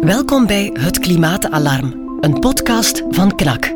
[0.00, 3.74] Welkom bij Het Klimaatalarm, een podcast van KNAK.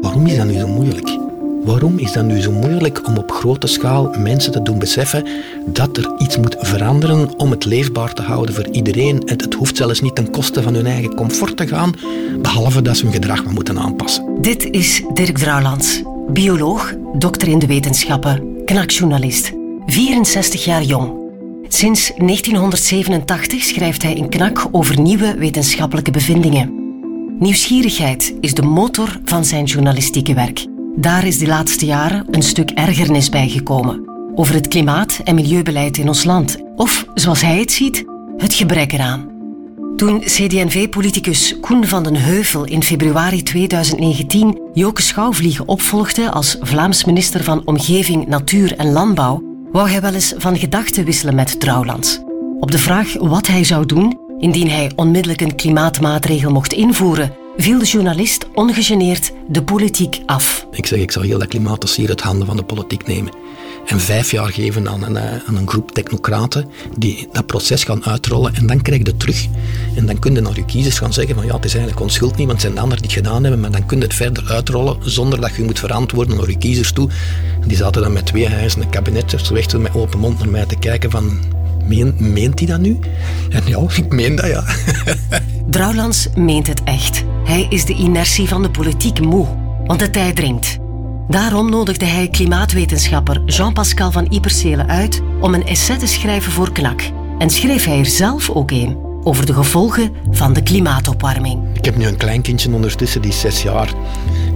[0.00, 1.18] Waarom is dat nu zo moeilijk?
[1.64, 5.26] Waarom is dat nu zo moeilijk om op grote schaal mensen te doen beseffen
[5.66, 9.22] dat er iets moet veranderen om het leefbaar te houden voor iedereen?
[9.24, 11.94] En het hoeft zelfs niet ten koste van hun eigen comfort te gaan,
[12.42, 14.42] behalve dat ze hun gedrag maar moeten aanpassen.
[14.42, 19.52] Dit is Dirk Drouwlands, bioloog, dokter in de wetenschappen, knakjournalist,
[19.86, 21.19] 64 jaar jong.
[21.72, 26.72] Sinds 1987 schrijft hij in Knak over nieuwe wetenschappelijke bevindingen.
[27.38, 30.66] Nieuwsgierigheid is de motor van zijn journalistieke werk.
[30.96, 34.08] Daar is de laatste jaren een stuk ergernis bij gekomen.
[34.34, 36.58] Over het klimaat- en milieubeleid in ons land.
[36.76, 38.04] Of, zoals hij het ziet,
[38.36, 39.28] het gebrek eraan.
[39.96, 47.44] Toen CD&V-politicus Koen van den Heuvel in februari 2019 Joke Schouwvliegen opvolgde als Vlaams minister
[47.44, 52.20] van Omgeving, Natuur en Landbouw, wou hij wel eens van gedachten wisselen met Trouwlands.
[52.60, 57.78] Op de vraag wat hij zou doen indien hij onmiddellijk een klimaatmaatregel mocht invoeren, viel
[57.78, 60.66] de journalist ongegeneerd de politiek af.
[60.70, 63.32] Ik zeg, ik zal heel dat klimaatdossier uit handen van de politiek nemen.
[63.90, 68.54] En vijf jaar geven aan een, eh, een groep technocraten die dat proces gaan uitrollen.
[68.54, 69.46] En dan krijg je het terug.
[69.94, 72.36] En dan kun je naar je kiezers gaan zeggen van ja, het is eigenlijk onschuld
[72.36, 73.60] niet, want het zijn de anderen die het gedaan hebben.
[73.60, 76.92] Maar dan kun je het verder uitrollen zonder dat je moet verantwoorden naar je kiezers
[76.92, 77.08] toe.
[77.66, 80.66] Die zaten dan met twee huizen het kabinet, zo echt met open mond naar mij
[80.66, 81.38] te kijken van
[82.18, 82.98] meent hij dat nu?
[83.48, 84.64] En ja, ik meen dat ja.
[85.70, 87.24] Drouwlands meent het echt.
[87.44, 89.46] Hij is de inertie van de politiek moe,
[89.84, 90.79] want de tijd dringt.
[91.30, 97.02] Daarom nodigde hij klimaatwetenschapper Jean-Pascal van Ipersele uit om een essay te schrijven voor KNAK.
[97.38, 101.62] En schreef hij er zelf ook een over de gevolgen van de klimaatopwarming.
[101.76, 103.92] Ik heb nu een kleinkindje ondertussen, die is zes jaar.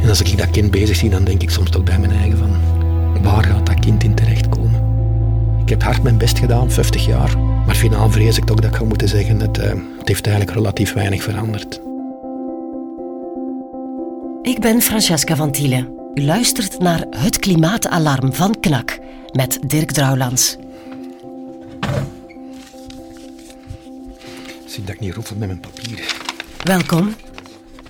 [0.02, 2.38] En als ik dat kind bezig zie, dan denk ik soms toch bij mijn eigen
[2.38, 2.50] van...
[3.22, 4.82] Waar gaat dat kind in terechtkomen?
[5.62, 7.38] Ik heb hard mijn best gedaan, 50 jaar.
[7.66, 9.64] Maar finaal vrees ik toch dat ik ga moeten zeggen, het, uh,
[9.98, 11.80] het heeft eigenlijk relatief weinig veranderd.
[14.42, 16.03] Ik ben Francesca van Tielen.
[16.14, 18.98] U luistert naar Het Klimaatalarm van KNAK
[19.32, 20.56] met Dirk Drouwlands.
[24.66, 26.04] Zie dat ik niet roffel met mijn papieren.
[26.62, 27.14] Welkom.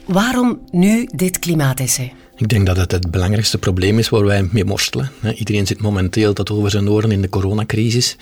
[0.04, 2.12] Waarom nu dit klimaatessay?
[2.36, 5.10] Ik denk dat het het belangrijkste probleem is waar wij mee worstelen.
[5.34, 8.16] Iedereen zit momenteel tot over zijn oren in de coronacrisis.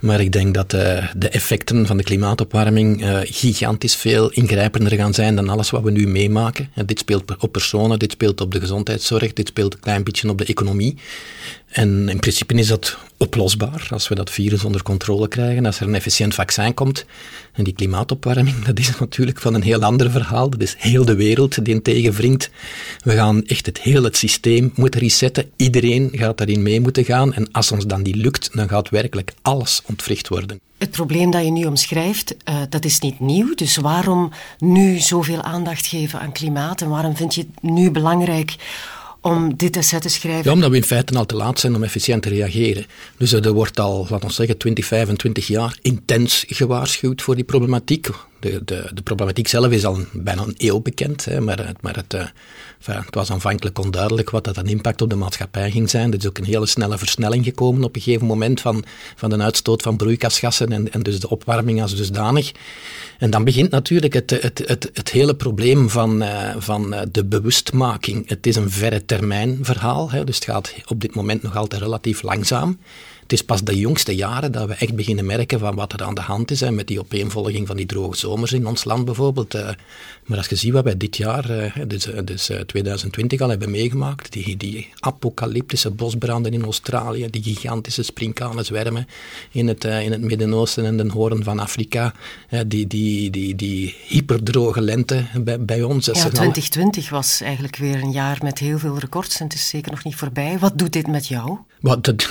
[0.00, 5.14] Maar ik denk dat eh, de effecten van de klimaatopwarming eh, gigantisch veel ingrijpender gaan
[5.14, 6.68] zijn dan alles wat we nu meemaken.
[6.86, 10.38] Dit speelt op personen, dit speelt op de gezondheidszorg, dit speelt een klein beetje op
[10.38, 10.96] de economie.
[11.74, 15.86] En in principe is dat oplosbaar als we dat virus onder controle krijgen, als er
[15.86, 17.04] een efficiënt vaccin komt.
[17.52, 20.50] En die klimaatopwarming, dat is natuurlijk van een heel ander verhaal.
[20.50, 22.50] Dat is heel de wereld die in tegenwringt.
[23.02, 25.50] We gaan echt het hele het systeem moeten resetten.
[25.56, 27.34] Iedereen gaat daarin mee moeten gaan.
[27.34, 30.60] En als ons dan die lukt, dan gaat werkelijk alles ontwricht worden.
[30.78, 33.54] Het probleem dat je nu omschrijft, uh, dat is niet nieuw.
[33.54, 36.80] Dus waarom nu zoveel aandacht geven aan klimaat?
[36.80, 38.56] En waarom vind je het nu belangrijk
[39.24, 40.44] om dit essay te schrijven?
[40.44, 42.86] Ja, omdat we in feite al te laat zijn om efficiënt te reageren.
[43.16, 48.08] Dus er wordt al, laten we zeggen, 20, 25 jaar intens gewaarschuwd voor die problematiek.
[48.40, 52.32] De, de, de problematiek zelf is al bijna een eeuw bekend, hè, maar, maar het,
[52.88, 56.12] uh, het was aanvankelijk onduidelijk wat dat een impact op de maatschappij ging zijn.
[56.12, 58.84] Er is ook een hele snelle versnelling gekomen op een gegeven moment van,
[59.16, 62.52] van de uitstoot van broeikasgassen en, en dus de opwarming als dusdanig.
[63.18, 67.24] En dan begint natuurlijk het, het, het, het hele probleem van, uh, van uh, de
[67.24, 68.28] bewustmaking.
[68.28, 71.82] Het is een verre termijn verhaal, hè, dus het gaat op dit moment nog altijd
[71.82, 72.78] relatief langzaam.
[73.24, 76.14] Het is pas de jongste jaren dat we echt beginnen merken van wat er aan
[76.14, 76.60] de hand is.
[76.60, 79.54] Hè, met die opeenvolging van die droge zomers in ons land bijvoorbeeld.
[79.54, 79.68] Uh,
[80.24, 84.32] maar als je ziet wat wij dit jaar, uh, dus, dus 2020 al hebben meegemaakt.
[84.32, 87.30] Die, die apocalyptische bosbranden in Australië.
[87.30, 88.04] Die gigantische
[88.60, 89.06] zwermen
[89.50, 92.14] in het, in het Midden-Oosten en de hoorn van Afrika.
[92.66, 96.06] die, die, die, die hyperdroge lente bij, bij ons.
[96.06, 99.38] Ja, 2020 was eigenlijk weer een jaar met heel veel records.
[99.38, 100.58] En het is zeker nog niet voorbij.
[100.58, 101.58] Wat doet dit met jou?
[101.80, 102.30] Wat, dat,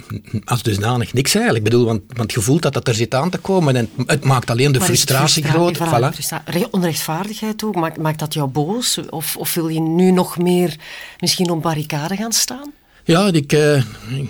[0.44, 1.64] als dusdanig niks eigenlijk.
[1.64, 4.24] Ik bedoel, want, want je voelt dat dat er zit aan te komen en het
[4.24, 5.78] maakt alleen de frustratie groot.
[5.78, 6.70] Voilà.
[6.70, 9.00] Onrechtvaardigheid ook, maakt, maakt dat jou boos?
[9.10, 10.76] Of, of wil je nu nog meer
[11.18, 12.72] misschien op barricade gaan staan?
[13.04, 13.82] Ja, ik, uh,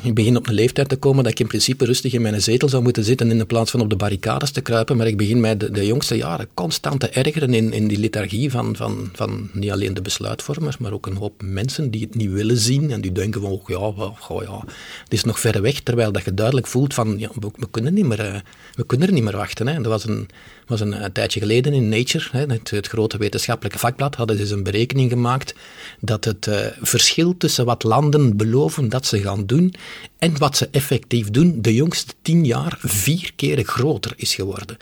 [0.03, 2.69] ik begin op een leeftijd te komen dat ik in principe rustig in mijn zetel
[2.69, 4.97] zou moeten zitten in plaats van op de barricades te kruipen.
[4.97, 8.77] Maar ik begin mij de, jongste jaren constant te ergeren in, in die lethargie van,
[8.77, 12.57] van, van niet alleen de besluitvormers, maar ook een hoop mensen die het niet willen
[12.57, 13.77] zien en die denken van, oh ja,
[14.29, 14.65] oh, ja
[15.05, 15.81] het is nog ver weg.
[15.81, 18.41] Terwijl dat je duidelijk voelt van, ja, we, kunnen, niet meer, uh,
[18.75, 19.67] we kunnen er niet meer wachten.
[19.67, 19.75] Hè.
[19.75, 20.29] Er was een,
[20.67, 24.63] was een, tijdje geleden in Nature, hè, het, grote wetenschappelijke vakblad, hadden ze dus een
[24.63, 25.55] berekening gemaakt
[26.01, 29.75] dat het uh, verschil tussen wat landen beloven dat ze gaan doen
[30.19, 34.77] en wat ze effectief doen, de jongste tien jaar vier keer groter is geworden.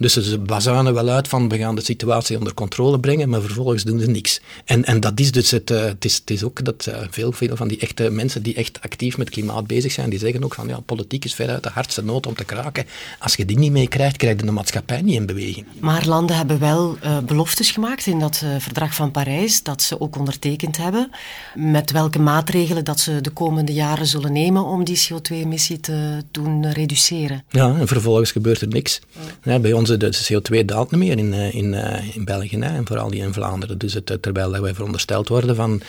[0.00, 3.82] Dus ze bazuinen wel uit van we gaan de situatie onder controle brengen, maar vervolgens
[3.82, 4.40] doen ze niks.
[4.64, 7.32] En, en dat is dus het, uh, het, is, het is ook dat uh, veel,
[7.32, 10.54] veel van die echte mensen die echt actief met klimaat bezig zijn, die zeggen ook
[10.54, 12.86] van ja, politiek is veruit de hardste nood om te kraken.
[13.18, 15.66] Als je die niet mee krijgt, krijg je de maatschappij niet in beweging.
[15.80, 20.16] Maar landen hebben wel uh, beloftes gemaakt in dat verdrag van Parijs, dat ze ook
[20.16, 21.10] ondertekend hebben,
[21.54, 26.70] met welke maatregelen dat ze de komende jaren zullen nemen om die CO2-emissie te doen
[26.70, 27.44] reduceren.
[27.50, 29.00] Ja, en vervolgens gebeurt er niks.
[29.42, 31.74] Ja, bij ons de CO2 daalt niet meer in, in,
[32.14, 33.78] in België en vooral die in Vlaanderen.
[33.78, 35.80] Dus het, terwijl wij verondersteld worden van,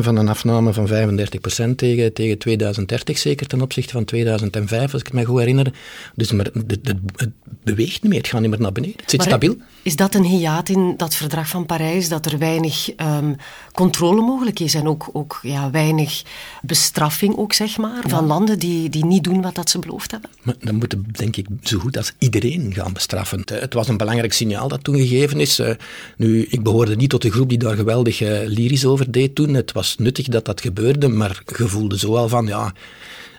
[0.00, 5.12] van een afname van 35% tegen, tegen 2030, zeker ten opzichte van 2005, als ik
[5.12, 5.72] me goed herinner.
[6.14, 6.78] Dus maar het,
[7.16, 7.30] het
[7.62, 8.96] beweegt niet meer, het gaat niet meer naar beneden.
[9.00, 9.56] Het zit maar stabiel.
[9.82, 13.36] Is dat een hiaat in dat verdrag van Parijs, dat er weinig um,
[13.72, 16.22] controle mogelijk is en ook, ook ja, weinig
[16.62, 20.30] bestraffing ook, zeg maar, van landen die, die niet doen wat dat ze beloofd hebben?
[20.42, 23.37] Maar dan moeten denk ik zo goed als iedereen gaan bestraffen.
[23.44, 25.60] Het was een belangrijk signaal dat toen gegeven is.
[25.60, 25.70] Uh,
[26.16, 29.54] nu, ik behoorde niet tot de groep die daar geweldig uh, lyrisch over deed toen.
[29.54, 32.72] Het was nuttig dat dat gebeurde, maar je voelde zo al van, ja,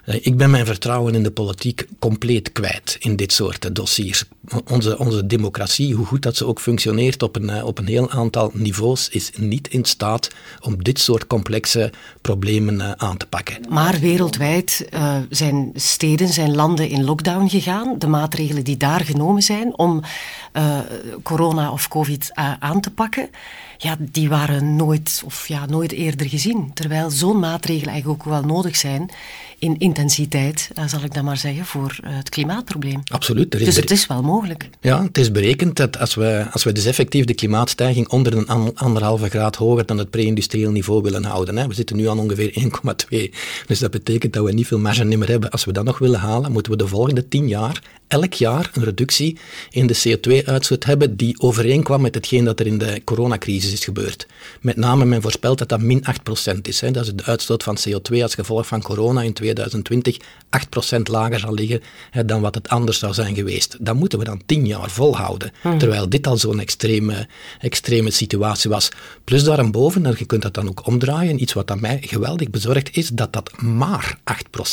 [0.05, 4.23] ik ben mijn vertrouwen in de politiek compleet kwijt in dit soort dossiers.
[4.67, 8.51] Onze, onze democratie, hoe goed dat ze ook functioneert op een, op een heel aantal
[8.53, 10.29] niveaus, is niet in staat
[10.61, 11.91] om dit soort complexe
[12.21, 13.55] problemen aan te pakken.
[13.69, 14.87] Maar wereldwijd
[15.29, 17.99] zijn steden, zijn landen in lockdown gegaan.
[17.99, 20.03] De maatregelen die daar genomen zijn om
[21.23, 23.29] corona of covid aan te pakken
[23.81, 26.71] ja, die waren nooit, of ja, nooit eerder gezien.
[26.73, 29.09] Terwijl zo'n maatregelen eigenlijk ook wel nodig zijn
[29.59, 33.01] in intensiteit, eh, zal ik dan maar zeggen, voor eh, het klimaatprobleem.
[33.05, 33.51] Absoluut.
[33.51, 34.69] dus het is wel mogelijk.
[34.81, 38.75] Ja, het is berekend dat als we, als we dus effectief de klimaatstijging onder een
[38.75, 41.57] anderhalve graad hoger dan het pre-industrieel niveau willen houden.
[41.57, 41.67] Hè.
[41.67, 43.33] We zitten nu aan ongeveer 1,2.
[43.65, 45.49] Dus dat betekent dat we niet veel marge meer hebben.
[45.49, 48.83] Als we dat nog willen halen, moeten we de volgende tien jaar elk jaar een
[48.83, 49.37] reductie
[49.69, 54.27] in de CO2-uitstoot hebben die overeenkwam met hetgeen dat er in de coronacrisis is gebeurd.
[54.61, 56.03] Met name men voorspelt dat dat min
[56.55, 56.81] 8% is.
[56.81, 56.91] Hè.
[56.91, 59.48] Dat is de uitstoot van CO2 als gevolg van corona in 2020
[60.97, 63.77] 8% lager zal liggen hè, dan wat het anders zou zijn geweest.
[63.79, 65.51] Dat moeten we dan 10 jaar volhouden.
[65.61, 65.77] Hmm.
[65.77, 67.27] Terwijl dit al zo'n extreme,
[67.59, 68.89] extreme situatie was.
[69.23, 72.97] Plus daarboven, en je kunt dat dan ook omdraaien, iets wat aan mij geweldig bezorgd
[72.97, 74.17] is, dat dat maar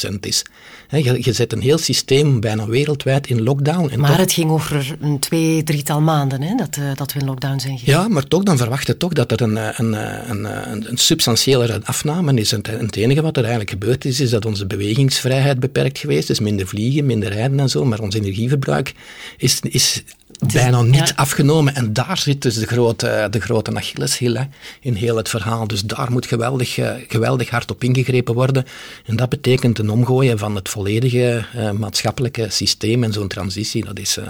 [0.06, 0.44] 8% is.
[0.88, 3.88] Je, je zet een heel systeem bijna wereldwijd in lockdown.
[3.88, 4.18] En maar toch...
[4.18, 7.78] het ging over een twee, drietal maanden hè, dat, uh, dat we in lockdown zijn
[7.78, 8.02] gegaan.
[8.02, 9.92] Ja, maar toch, dan verwacht je toch dat er een, een,
[10.30, 12.52] een, een, een substantiële afname is.
[12.52, 16.40] En het enige wat er eigenlijk gebeurd is, is dat onze bewegingsvrijheid beperkt geweest is.
[16.40, 18.94] Minder vliegen, minder rijden en zo, maar ons energieverbruik
[19.36, 20.02] is, is
[20.52, 21.74] bijna niet afgenomen.
[21.74, 24.46] En daar zit dus de grote, de grote Achilleshiel
[24.80, 25.66] in heel het verhaal.
[25.66, 28.64] Dus daar moet geweldig, uh, geweldig hard op ingegrepen worden.
[29.04, 33.84] En dat betekent een omgooien van het volledige uh, maatschappelijke systeem en zo'n transitie.
[33.84, 34.18] Dat is...
[34.18, 34.24] Uh,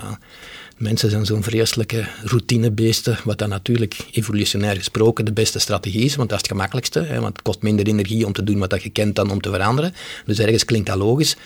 [0.77, 6.29] Mensen zijn zo'n vreselijke routinebeesten, wat dan natuurlijk evolutionair gesproken de beste strategie is, want
[6.29, 8.83] dat is het gemakkelijkste, hè, want het kost minder energie om te doen wat dat
[8.83, 9.95] je kent dan om te veranderen.
[10.27, 11.37] Dus ergens klinkt dat logisch.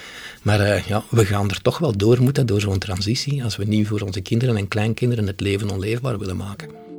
[0.42, 3.64] Maar uh, ja, we gaan er toch wel door moeten, door zo'n transitie, als we
[3.64, 6.89] niet voor onze kinderen en kleinkinderen het leven onleefbaar willen maken.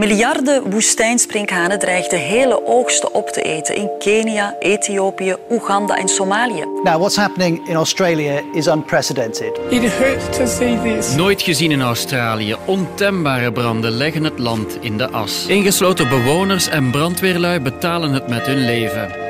[0.00, 6.64] Miljarden woestijnsprinkhanen dreigen de hele oogsten op te eten in Kenia, Ethiopië, Oeganda en Somalië.
[6.82, 9.60] Now what's happening in Australia is unprecedented.
[9.70, 11.14] It hurts to see this.
[11.14, 12.56] Nooit gezien in Australië.
[12.64, 15.46] Ontembare branden leggen het land in de as.
[15.46, 19.29] Ingesloten bewoners en brandweerlui betalen het met hun leven.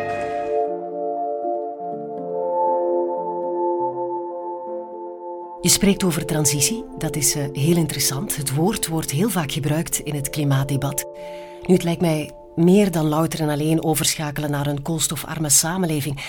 [5.62, 8.36] Je spreekt over transitie, dat is uh, heel interessant.
[8.36, 11.06] Het woord wordt heel vaak gebruikt in het klimaatdebat.
[11.66, 16.24] Nu, het lijkt mij meer dan louter en alleen overschakelen naar een koolstofarme samenleving.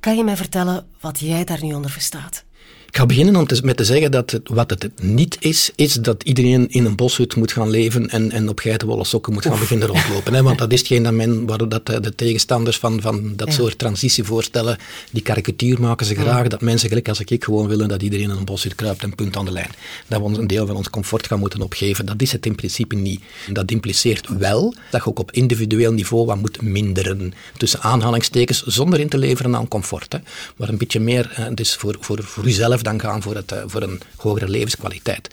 [0.00, 2.44] Kan je mij vertellen wat jij daar nu onder verstaat?
[2.88, 5.92] Ik ga beginnen om te, met te zeggen dat het, wat het niet is, is
[5.92, 9.58] dat iedereen in een boshut moet gaan leven en, en op geitenwolle sokken moet gaan
[9.58, 10.34] beginnen rondlopen.
[10.34, 10.42] Hè?
[10.42, 14.78] Want dat is hetgeen dat men, waar dat de, tegenstanders van, van dat soort transitievoorstellen,
[15.10, 18.36] die karikatuur maken ze graag, dat mensen gelijk als ik gewoon willen dat iedereen in
[18.36, 19.70] een boshut kruipt en punt aan de lijn.
[20.06, 22.06] Dat we ons een deel van ons comfort gaan moeten opgeven.
[22.06, 23.20] Dat is het in principe niet.
[23.52, 27.32] Dat impliceert wel dat je ook op individueel niveau wat moet minderen.
[27.56, 30.12] Tussen aanhalingstekens, zonder in te leveren aan comfort.
[30.12, 30.18] Hè?
[30.56, 32.44] Maar een beetje meer, dus voor, voor, voor
[32.78, 35.30] jezelf dan gaan voor, het, eh, voor een hogere levenskwaliteit.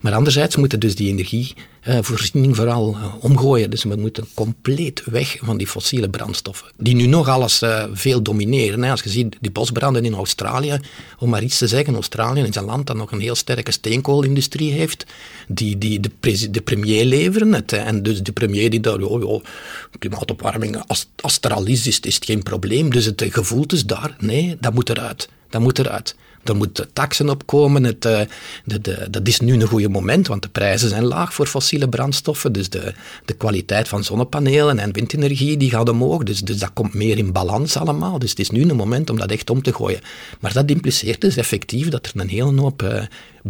[0.00, 3.70] Maar anderzijds moeten dus die energievoorziening vooral eh, omgooien.
[3.70, 8.22] Dus we moeten compleet weg van die fossiele brandstoffen, die nu nog alles eh, veel
[8.22, 8.84] domineren.
[8.84, 10.78] Als je ziet die bosbranden in Australië,
[11.18, 14.72] om maar iets te zeggen, Australië is een land dat nog een heel sterke steenkoolindustrie
[14.72, 15.06] heeft,
[15.48, 16.00] die, die
[16.50, 17.66] de, premier leveren.
[17.66, 19.44] En dus de premier die daar, oh, oh,
[19.98, 20.76] klimaatopwarming,
[21.40, 22.90] al is, is het geen probleem.
[22.90, 25.28] Dus het gevoel is daar, nee, dat moet eruit.
[25.50, 26.14] Dat moet eruit.
[26.44, 27.84] Er moeten taxen opkomen.
[27.84, 28.20] Het, uh,
[28.64, 31.88] de, de, dat is nu een goede moment, want de prijzen zijn laag voor fossiele
[31.88, 32.52] brandstoffen.
[32.52, 36.22] Dus de, de kwaliteit van zonnepanelen en windenergie die gaat omhoog.
[36.22, 38.18] Dus, dus dat komt meer in balans allemaal.
[38.18, 40.00] Dus het is nu een moment om dat echt om te gooien.
[40.40, 43.02] Maar dat impliceert dus effectief dat er een hele hoop uh,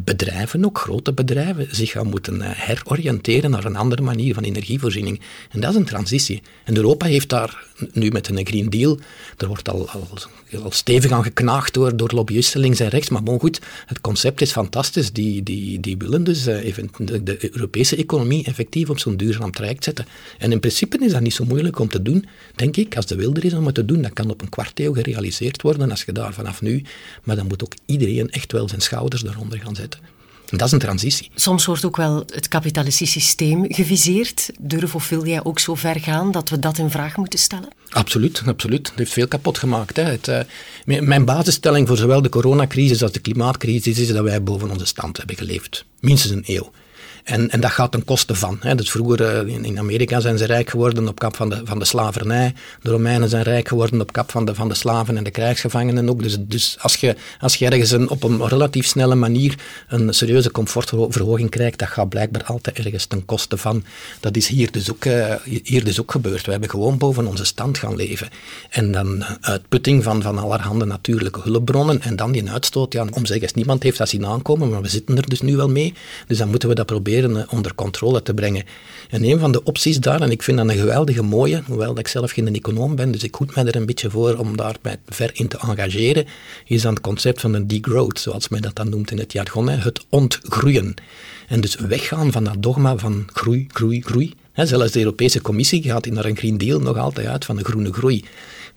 [0.04, 5.20] bedrijven, ook grote bedrijven, zich gaan moeten uh, heroriënteren naar een andere manier van energievoorziening.
[5.50, 6.42] En dat is een transitie.
[6.64, 8.98] En Europa heeft daar nu met een Green Deal,
[9.36, 13.40] er wordt al, al, stevig aan geknaagd door, door lobbyisten links en rechts, maar bon
[13.40, 15.12] goed, het concept is fantastisch.
[15.12, 20.06] Die, die, die willen dus uh, de, Europese economie effectief op zo'n duurzaam traject zetten.
[20.38, 22.24] En in principe is dat niet zo moeilijk om te doen,
[22.54, 24.02] denk ik, als de wil er is om het te doen.
[24.02, 26.82] Dat kan op een kwart eeuw gerealiseerd worden als je daar vanaf nu,
[27.22, 29.87] maar dan moet ook iedereen echt wel zijn schouders eronder gaan zetten.
[30.50, 31.30] Dat is een transitie.
[31.34, 34.50] Soms wordt ook wel het kapitalistisch systeem geviseerd.
[34.60, 37.68] Durf of wil jij ook zo ver gaan dat we dat in vraag moeten stellen?
[37.88, 38.88] Absoluut, absoluut.
[38.88, 39.96] Het heeft veel kapot gemaakt.
[39.96, 40.02] Hè.
[40.02, 44.70] Het, uh, mijn basisstelling voor zowel de coronacrisis als de klimaatcrisis is dat wij boven
[44.70, 45.84] onze stand hebben geleefd.
[46.00, 46.70] Minstens een eeuw.
[47.28, 48.56] En, en dat gaat ten koste van.
[48.60, 48.74] Hè.
[48.74, 51.84] Dus vroeger uh, in, Amerika zijn ze rijk geworden op kap van de, van de
[51.84, 52.54] slavernij.
[52.82, 56.08] De Romeinen zijn rijk geworden op kap van de, van de slaven en de krijgsgevangenen
[56.08, 56.22] ook.
[56.22, 59.54] Dus, dus als, je, als ergens op een relatief snelle manier
[59.88, 63.84] een serieuze comfortverhoging krijgt, dat gaat blijkbaar altijd ergens ten koste van.
[64.20, 66.44] Dat is hier dus ook, uh, hier dus ook gebeurd.
[66.44, 68.28] We hebben gewoon boven onze stand gaan leven.
[68.70, 72.92] En dan uitputting van, van allerhande natuurlijke hulpbronnen en dan die uitstoot.
[72.92, 75.68] Ja, om zeggen, niemand heeft dat zien aankomen, maar we zitten er dus nu wel
[75.68, 75.94] mee.
[76.26, 78.64] Dus dan moeten we dat proberen eh, onder controle te brengen.
[79.10, 82.08] En een van de opties daar, en ik vind dat een geweldige mooie, hoewel ik
[82.08, 85.30] zelf geen econoom ben, dus ik hoed mij er een beetje voor om daar ver
[85.32, 86.26] in te engageren,
[86.64, 89.68] is dan het concept van een degrowth, zoals men dat dan noemt in het jargon,
[89.68, 90.94] het ontgroeien.
[91.48, 94.34] En dus weggaan van dat dogma van groei, groei, groei.
[94.54, 97.92] zelfs de Europese Commissie gaat in een Green Deal nog altijd uit van de groene
[97.92, 98.24] groei.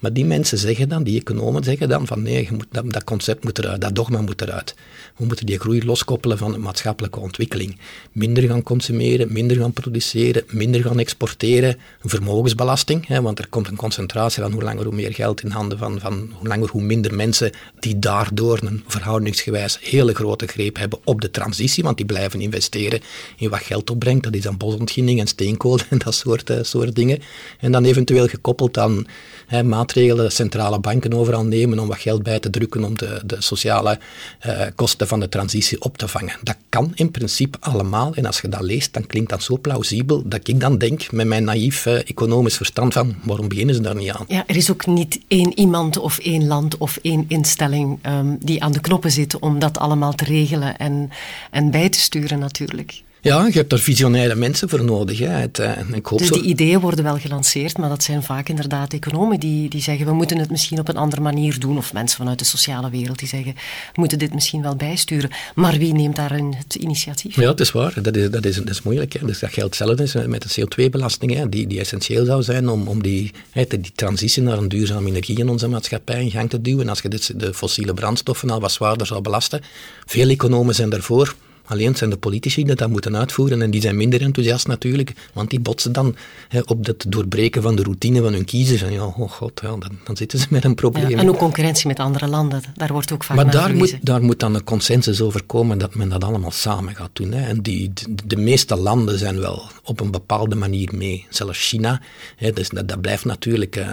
[0.02, 3.44] Maar die mensen zeggen dan, die economen zeggen dan van nee, je moet, dat, concept
[3.44, 4.76] moet eruit, dat dogma moet eruit.
[5.18, 7.78] We moeten die groei loskoppelen van de maatschappelijke ontwikkeling.
[8.12, 11.78] Minder gaan consumeren, minder gaan produceren, minder gaan exporteren.
[12.02, 15.50] Een vermogensbelasting, hè, want er komt een concentratie van hoe langer hoe meer geld in
[15.50, 20.78] handen van, van hoe langer hoe minder mensen die daardoor een verhoudingsgewijs hele grote greep
[20.78, 23.02] hebben op de transitie, want die blijven investeren
[23.38, 24.24] in wat geld opbrengt.
[24.24, 27.20] Dat is dan bosontginning en steenkool en dat soort, uh, soort dingen.
[27.60, 29.06] En dan eventueel gekoppeld aan
[29.48, 29.64] hè,
[29.96, 34.00] maatregelen, centrale banken overal nemen om wat geld bij te drukken om de, de sociale
[34.46, 36.36] uh, kosten van de transitie op te vangen.
[36.44, 38.14] Dat kan in principe allemaal.
[38.14, 41.28] En als je dat leest, dan klinkt dat zo plausibel dat ik dan denk, met
[41.28, 44.26] mijn naïef uh, economisch verstand van, waarom beginnen ze daar niet aan?
[44.28, 48.64] Ja, er is ook niet één iemand of één land of één instelling um, die
[48.64, 51.10] aan de knoppen zit om dat allemaal te regelen en,
[51.52, 53.02] en bij te sturen natuurlijk.
[53.24, 55.20] Ja, je hebt er visionaire mensen voor nodig.
[55.20, 55.28] Hè.
[55.28, 56.34] Het, uh, ik hoop dus zo...
[56.34, 60.14] die ideeën worden wel gelanceerd, maar dat zijn vaak inderdaad economen die, die zeggen we
[60.14, 61.78] moeten het misschien op een andere manier doen.
[61.78, 65.30] Of mensen vanuit de sociale wereld die zeggen we moeten dit misschien wel bijsturen.
[65.56, 67.36] Maar wie neemt daarin het initiatief?
[67.36, 68.02] Ja, het is waar.
[68.02, 69.14] Dat is, dat is, dat is moeilijk.
[69.14, 69.26] Hè.
[69.26, 73.32] Dus dat geldt hetzelfde met de CO2-belasting, die, die essentieel zou zijn om, om die,
[73.52, 76.82] hè, die transitie naar een duurzame energie in onze maatschappij in gang te duwen.
[76.82, 79.62] En als je dit, de fossiele brandstoffen al wat zwaarder zou belasten,
[80.06, 81.36] veel economen zijn daarvoor.
[81.66, 85.50] Alleen zijn de politici die dat moeten uitvoeren en die zijn minder enthousiast natuurlijk, want
[85.50, 86.16] die botsen dan
[86.48, 88.82] hè, op het doorbreken van de routine van hun kiezers.
[88.82, 91.10] En ja, oh god, ja, dan, dan zitten ze met een probleem.
[91.10, 94.24] Ja, en ook concurrentie met andere landen, daar wordt ook vaak Maar daar moet, daar
[94.24, 97.32] moet dan een consensus over komen dat men dat allemaal samen gaat doen.
[97.32, 97.48] Hè.
[97.48, 101.26] En die, de, de, meeste landen zijn wel op een bepaalde manier mee.
[101.30, 102.02] Zelfs China,
[102.36, 103.76] hè, dus dat, dat blijft natuurlijk...
[103.76, 103.86] Uh,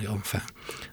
[0.00, 0.40] ja, enfin,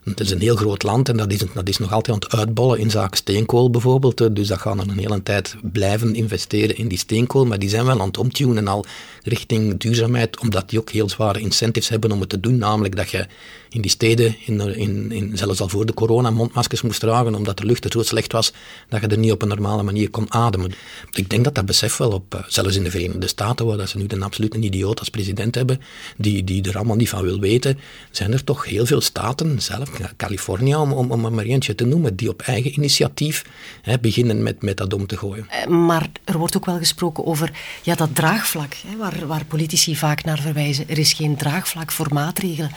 [0.04, 2.40] het is een heel groot land en dat is, dat is nog altijd aan het
[2.40, 4.36] uitbollen in zaken steenkool bijvoorbeeld.
[4.36, 7.86] Dus dat gaan er een hele tijd blijven investeren in die steenkool, maar die zijn
[7.86, 8.86] wel aan het omtunen al
[9.24, 12.58] richting duurzaamheid, omdat die ook heel zware incentives hebben om het te doen.
[12.58, 13.27] Namelijk dat je
[13.70, 17.58] in die steden, in, in, in, zelfs al voor de corona, mondmaskers moest dragen, omdat
[17.58, 18.53] de lucht er zo slecht was
[18.89, 20.74] dat je er niet op een normale manier kon ademen.
[21.12, 23.98] Ik denk dat dat besef wel op, eh, zelfs in de Verenigde Staten, waar ze
[23.98, 25.82] nu een absolute idioot als president hebben,
[26.18, 27.80] die, die er allemaal niet van wil weten,
[28.12, 32.15] zijn er toch heel veel staten, zelf Californië om, om, om maar eentje te noemen,
[32.15, 33.46] die op eigen initiatief
[33.82, 35.48] hè, beginnen met, met dat om te gooien.
[35.50, 37.51] Eh, maar er wordt ook wel gesproken over
[37.84, 40.89] ja, dat draagvlak, hè, waar politici vaak naar verwijzen.
[40.89, 42.72] Er is geen draagvlak voor maatregelen.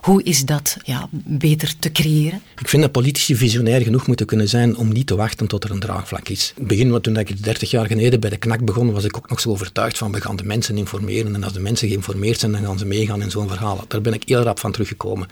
[0.00, 2.42] Hoe is dat ja, beter te creëren?
[2.58, 5.70] Ik vind dat politici visionair genoeg moeten kunnen zijn om niet te wachten tot er
[5.70, 6.54] een draagvlak is.
[6.58, 9.50] Begin, toen ik 30 jaar geleden bij de KNAK begon, was ik ook nog zo
[9.50, 12.78] overtuigd van we gaan de mensen informeren en als de mensen geïnformeerd zijn, dan gaan
[12.78, 13.84] ze meegaan in zo'n verhaal.
[13.88, 15.28] Daar ben ik heel rap van teruggekomen.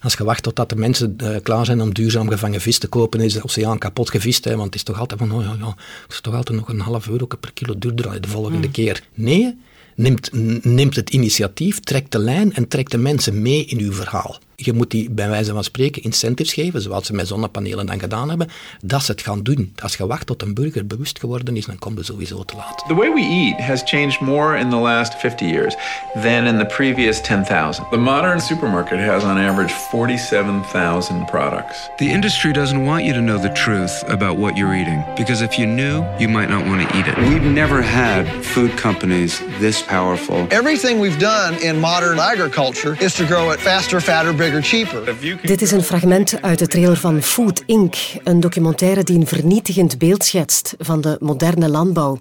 [0.00, 3.20] Als je wacht totdat de mensen uh, klaar zijn om duurzaam gevangen vis te kopen,
[3.20, 4.44] is de oceaan kapot gevist.
[4.44, 5.68] Hè, want het is toch altijd van, oh ja, ja,
[6.02, 8.72] het is toch altijd nog een half euro per kilo duurder de volgende mm.
[8.72, 9.02] keer.
[9.14, 9.58] Nee,
[9.94, 10.30] neemt,
[10.64, 14.38] neemt het initiatief, trekt de lijn en trekt de mensen mee in uw verhaal.
[14.64, 18.28] Je moet die bij wijze van spreken incentives geven, zoals ze met zonnepanelen dan gedaan
[18.28, 18.48] hebben,
[18.82, 19.72] dat ze het gaan doen.
[19.82, 22.84] Als je wacht tot een burger bewust geworden is, dan komt het sowieso te laat.
[22.88, 25.74] The way we eat has changed more in the last 50 years
[26.22, 27.84] than in the previous 10,000.
[27.90, 31.88] The modern supermarket has on average 47,000 products.
[31.96, 35.58] The industry doesn't want you to know the truth about what you're eating because if
[35.58, 37.16] you knew, you might not want to eat it.
[37.18, 40.46] We've never had food companies this powerful.
[40.50, 44.49] Everything we've done in modern agriculture is to grow it faster, fatter, bigger, cheaper.
[45.42, 49.98] Dit is een fragment uit de trailer van Food Inc., een documentaire die een vernietigend
[49.98, 52.18] beeld schetst van de moderne landbouw.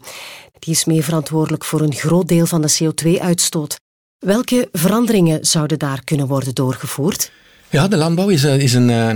[0.60, 3.80] Die is mee verantwoordelijk voor een groot deel van de CO2-uitstoot.
[4.20, 7.32] Welke veranderingen zouden daar kunnen worden doorgevoerd?
[7.70, 9.16] Ja, de landbouw is, eh, is een, eh,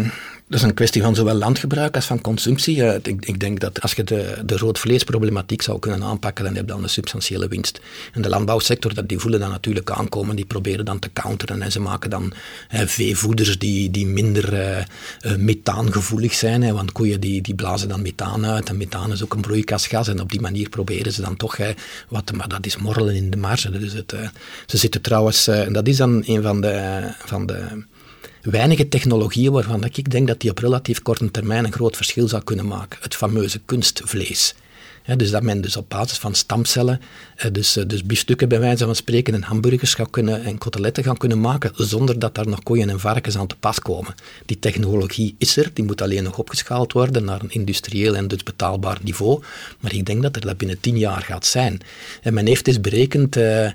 [0.53, 2.83] dat is een kwestie van zowel landgebruik als van consumptie.
[2.83, 6.65] Eh, ik, ik, denk dat als je de, de roodvleesproblematiek zou kunnen aanpakken, dan heb
[6.65, 7.79] je dan een substantiële winst.
[8.11, 11.79] En de landbouwsector, die voelen dat natuurlijk aankomen, die proberen dan te counteren en ze
[11.79, 12.33] maken dan
[12.69, 18.45] veevoeders die, die minder uh, methaangevoelig zijn, hè, want koeien die, die blazen dan methaan
[18.45, 21.57] uit en methaan is ook een broeikasgas en op die manier proberen ze dan toch
[22.09, 23.71] wat, maar dat is morrelen in de marge.
[23.71, 24.15] Dus het,
[24.65, 27.83] ze zitten trouwens, en dat is dan een van de, van de
[28.43, 32.43] weinige technologieën waarvan ik denk dat die op relatief korte termijn een groot verschil zou
[32.43, 32.99] kunnen maken.
[33.01, 34.55] Het fameuze kunstvlees.
[35.17, 37.01] dus dat men dus op basis van stamcellen,
[37.51, 41.17] dus, eh, dus biefstukken bij wijze van spreken en hamburgers gaan kunnen, en koteletten gaan
[41.17, 44.13] kunnen maken zonder dat daar nog koeien en varkens aan te pas komen.
[44.45, 48.43] Die technologie is er, die moet alleen nog opgeschaald worden naar een industrieel en dus
[48.43, 49.43] betaalbaar niveau.
[49.79, 51.81] Maar ik denk dat er dat binnen tien jaar gaat zijn.
[52.21, 53.37] En men heeft dus berekend...
[53.37, 53.71] Uh,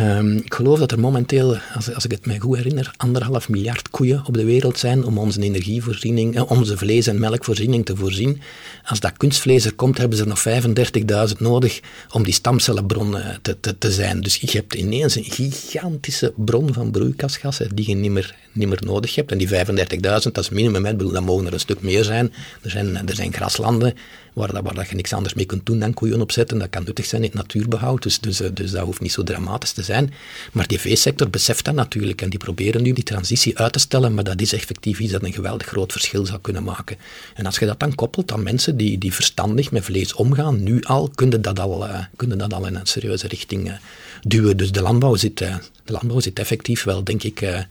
[0.00, 3.90] Um, ik geloof dat er momenteel, als, als, ik het mij goed herinner, anderhalf miljard
[3.90, 8.40] koeien op de wereld zijn om onze energievoorziening, eh, onze vlees- en melkvoorziening te voorzien.
[8.84, 13.60] Als dat kunstvlees er komt, hebben ze nog 35.000 nodig om die stamcellenbron eh, te,
[13.60, 14.20] te, te, zijn.
[14.20, 18.82] Dus je hebt ineens een gigantische bron van broeikasgassen die je niet meer, niet meer
[18.84, 19.32] nodig hebt.
[19.32, 22.32] En die 35.000, dat is minimum, ik bedoel, dat mogen er een stuk meer zijn.
[22.62, 23.94] Er zijn, er zijn graslanden
[24.34, 26.58] waar, dat, waar dat je niks anders mee kunt doen dan koeien opzetten.
[26.58, 29.22] Dat kan nuttig zijn in het natuurbehoud, dus, dus, eh, dus dat hoeft niet zo
[29.22, 30.14] dramatisch te zijn.
[30.52, 34.14] Maar die veesector beseft dat natuurlijk en die proberen nu die transitie uit te stellen,
[34.14, 36.96] maar dat is effectief iets dat een geweldig groot verschil zou kunnen maken.
[37.34, 40.82] En als je dat dan koppelt aan mensen die, die verstandig met vlees omgaan, nu
[40.82, 43.74] al, kunnen dat al, uh, kunnen dat al in een serieuze richting uh,
[44.22, 44.56] duwen.
[44.56, 47.66] Dus de landbouw zit, de landbouw zit effectief wel, denk ik,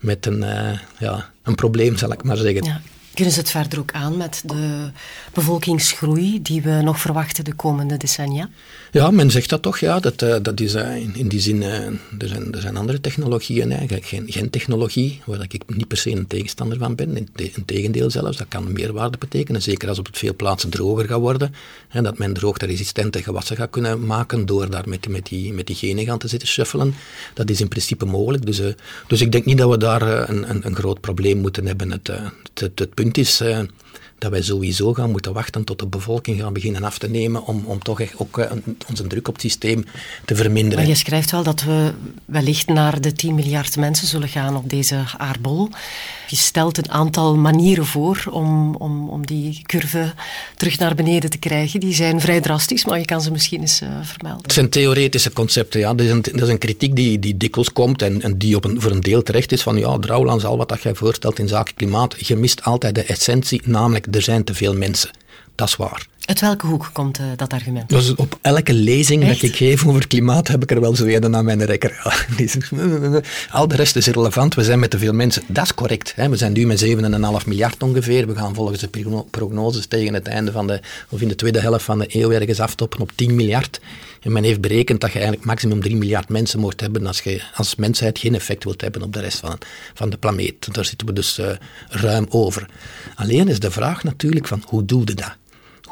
[0.00, 0.44] met een,
[0.98, 2.82] ja, een probleem, zal ik maar zeggen.
[3.14, 4.90] Kunnen ze het verder ook aan met de
[5.32, 8.48] bevolkingsgroei die we nog verwachten de komende decennia?
[8.92, 9.78] Ja, men zegt dat toch.
[9.78, 10.00] Ja.
[10.00, 11.86] Dat, uh, dat is, uh, in, die zin, uh,
[12.18, 16.26] er, zijn, er zijn andere technologieën, eigenlijk geen gentechnologie, waar ik niet per se een
[16.26, 17.16] tegenstander van ben.
[17.16, 17.28] In,
[17.66, 19.62] tegendeel zelfs, dat kan meerwaarde betekenen.
[19.62, 21.54] Zeker als op veel plaatsen droger gaat worden.
[21.88, 25.76] Hè, dat men droogte-resistente gewassen gaat kunnen maken door daar met, met, die, met die
[25.76, 26.94] genen gaan te zitten shuffelen.
[27.34, 28.46] Dat is in principe mogelijk.
[28.46, 28.60] Dus,
[29.06, 31.90] dus ik denk niet dat we daar een, een, een, groot probleem moeten hebben.
[31.90, 32.10] Het,
[32.54, 33.42] het, het punt is
[34.22, 37.64] dat wij sowieso gaan moeten wachten tot de bevolking gaat beginnen af te nemen om,
[37.64, 38.50] om toch echt ook uh,
[38.88, 39.84] onze druk op het systeem
[40.24, 40.86] te verminderen.
[40.86, 41.92] Je schrijft wel dat we
[42.24, 45.68] wellicht naar de 10 miljard mensen zullen gaan op deze aardbol.
[46.32, 50.12] Je stelt een aantal manieren voor om, om, om die curve
[50.56, 51.80] terug naar beneden te krijgen.
[51.80, 54.42] Die zijn vrij drastisch, maar je kan ze misschien eens uh, vermelden.
[54.42, 55.94] Het zijn theoretische concepten, ja.
[55.94, 58.64] Dat is een, dat is een kritiek die, die dikwijls komt en, en die op
[58.64, 61.48] een, voor een deel terecht is van ja, Drouwlands, al wat dat jij voorstelt in
[61.48, 65.10] zaken klimaat, je mist altijd de essentie, namelijk er zijn te veel mensen.
[65.54, 66.06] Dat is waar.
[66.22, 67.88] Uit welke hoek komt uh, dat argument?
[67.88, 69.40] Dus op elke lezing Echt?
[69.40, 72.00] dat ik geef over klimaat heb ik er wel zo een aan mijn rekker.
[73.50, 75.42] Al de rest is irrelevant, we zijn met te veel mensen.
[75.46, 76.12] Dat is correct.
[76.16, 76.28] Hè.
[76.28, 78.26] We zijn nu met 7,5 miljard ongeveer.
[78.26, 81.84] We gaan volgens de prognoses tegen het einde van de, of in de tweede helft
[81.84, 83.80] van de eeuw ergens aftoppen op 10 miljard.
[84.20, 87.42] En men heeft berekend dat je eigenlijk maximum 3 miljard mensen moet hebben als je
[87.54, 89.58] als mensheid geen effect wilt hebben op de rest van,
[89.94, 90.74] van de planeet.
[90.74, 91.46] Daar zitten we dus uh,
[91.88, 92.66] ruim over.
[93.14, 95.36] Alleen is de vraag natuurlijk van hoe doe je dat?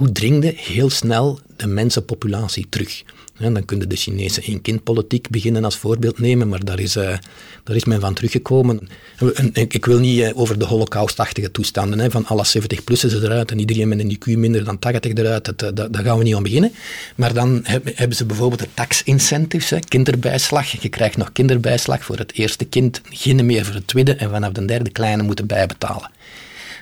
[0.00, 3.02] Hoe dringde heel snel de mensenpopulatie terug?
[3.38, 7.14] Dan kunnen de Chinese één-kind-politiek beginnen als voorbeeld nemen, maar daar is, uh,
[7.64, 8.88] daar is men van teruggekomen.
[9.34, 13.58] En, ik wil niet uh, over de holocaustachtige toestanden, hè, van alle 70-plussen eruit en
[13.58, 16.42] iedereen met een IQ minder dan 80 eruit, dat, dat, daar gaan we niet aan
[16.42, 16.72] beginnen.
[17.16, 20.82] Maar dan heb, hebben ze bijvoorbeeld de tax-incentives, kinderbijslag.
[20.82, 24.52] Je krijgt nog kinderbijslag voor het eerste kind, geen meer voor het tweede en vanaf
[24.52, 26.10] de derde kleine moeten bijbetalen.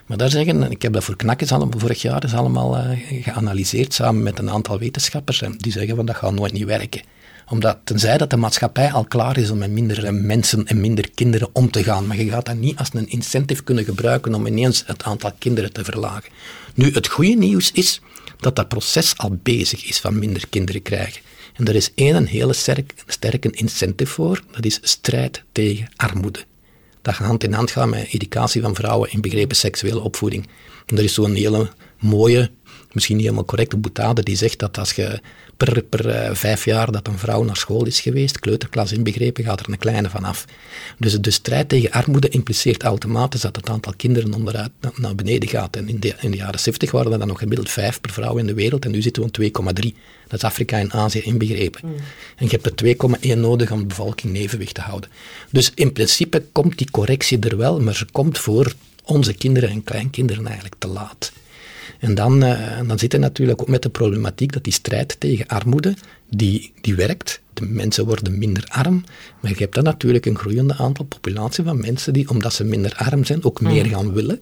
[0.09, 4.23] Maar daar zeggen, ik heb dat voor knakkers vorig jaar is allemaal uh, geanalyseerd samen
[4.23, 5.43] met een aantal wetenschappers.
[5.43, 7.01] En die zeggen van dat gaat nooit niet werken.
[7.49, 11.49] Omdat tenzij dat de maatschappij al klaar is om met minder mensen en minder kinderen
[11.53, 12.07] om te gaan.
[12.07, 15.73] Maar je gaat dat niet als een incentive kunnen gebruiken om ineens het aantal kinderen
[15.73, 16.31] te verlagen.
[16.75, 18.01] Nu, het goede nieuws is
[18.41, 21.21] dat dat proces al bezig is van minder kinderen krijgen.
[21.55, 26.48] En er is één hele sterk, sterke incentive voor, dat is strijd tegen armoede.
[27.17, 30.49] Dat hand in hand gaat met educatie van vrouwen in begrepen seksuele opvoeding.
[30.87, 32.51] En er is zo'n hele mooie,
[32.93, 35.21] misschien niet helemaal correcte boetade die zegt dat als je
[35.57, 39.61] per, per uh, vijf jaar dat een vrouw naar school is geweest, kleuterklas inbegrepen, gaat
[39.61, 40.45] er een kleine vanaf.
[40.99, 45.77] Dus de strijd tegen armoede impliceert automatisch dat het aantal kinderen onderuit naar beneden gaat.
[45.77, 48.37] En in de, in de jaren 70 waren er dan nog gemiddeld vijf per vrouw
[48.37, 49.91] in de wereld en nu zitten we op 2,3.
[50.29, 51.81] Dat is Afrika en Azië inbegrepen.
[51.85, 51.95] Mm.
[52.37, 52.97] En je hebt er
[53.35, 55.11] 2,1 nodig om de bevolking in evenwicht te houden.
[55.51, 58.75] Dus in principe komt die correctie er wel, maar ze komt voor
[59.05, 61.33] onze kinderen en kleinkinderen eigenlijk te laat.
[61.99, 65.47] En dan, uh, dan zit je natuurlijk ook met de problematiek dat die strijd tegen
[65.47, 65.95] armoede,
[66.31, 67.41] die, die werkt.
[67.55, 69.05] De mensen worden minder arm,
[69.41, 72.95] maar je hebt dan natuurlijk een groeiende aantal populatie van mensen die, omdat ze minder
[72.95, 73.91] arm zijn, ook meer mm.
[73.91, 74.41] gaan willen.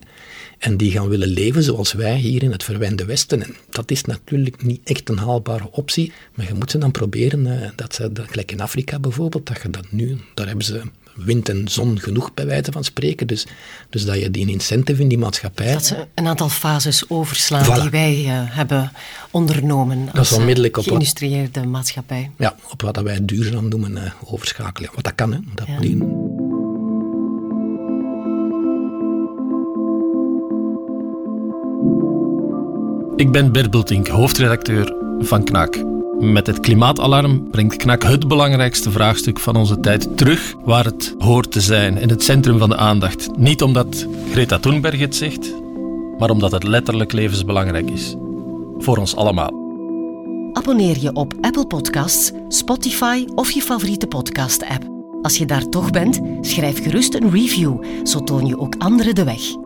[0.58, 3.42] En die gaan willen leven zoals wij hier in het verwijnde Westen.
[3.42, 7.46] En dat is natuurlijk niet echt een haalbare optie, maar je moet ze dan proberen,
[7.46, 10.82] uh, dat ze, gelijk in Afrika bijvoorbeeld, dat je dat nu, daar hebben ze
[11.16, 13.26] wind en zon genoeg, bij wijze van spreken.
[13.26, 13.46] Dus,
[13.90, 15.72] dus dat je die incentive in die maatschappij...
[15.72, 18.92] Dat ze een aantal fases overslaan die wij uh, hebben
[19.30, 22.30] ondernomen als dat onmiddellijk op geïndustrieerde maatschappij.
[22.38, 24.90] Ja, op wat wij duurzaam noemen uh, overschakelen.
[24.94, 25.38] Wat dat kan, hè.
[25.54, 25.78] Dat ja.
[25.78, 25.96] die...
[33.16, 35.95] Ik ben Bert Bultink, hoofdredacteur van KNAK.
[36.20, 41.52] Met het klimaatalarm brengt KNAK het belangrijkste vraagstuk van onze tijd terug waar het hoort
[41.52, 43.28] te zijn, in het centrum van de aandacht.
[43.38, 45.54] Niet omdat Greta Thunberg het zegt,
[46.18, 48.14] maar omdat het letterlijk levensbelangrijk is.
[48.78, 49.50] Voor ons allemaal.
[50.52, 54.84] Abonneer je op Apple Podcasts, Spotify of je favoriete podcast-app.
[55.22, 59.24] Als je daar toch bent, schrijf gerust een review, zo toon je ook anderen de
[59.24, 59.65] weg.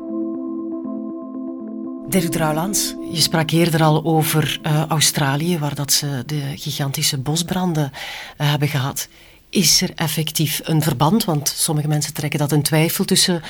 [2.11, 7.93] Dirk Drouwlands, je sprak eerder al over uh, Australië, waar dat ze de gigantische bosbranden
[7.93, 9.09] uh, hebben gehad.
[9.51, 11.25] Is er effectief een verband?
[11.25, 13.43] Want sommige mensen trekken dat in twijfel tussen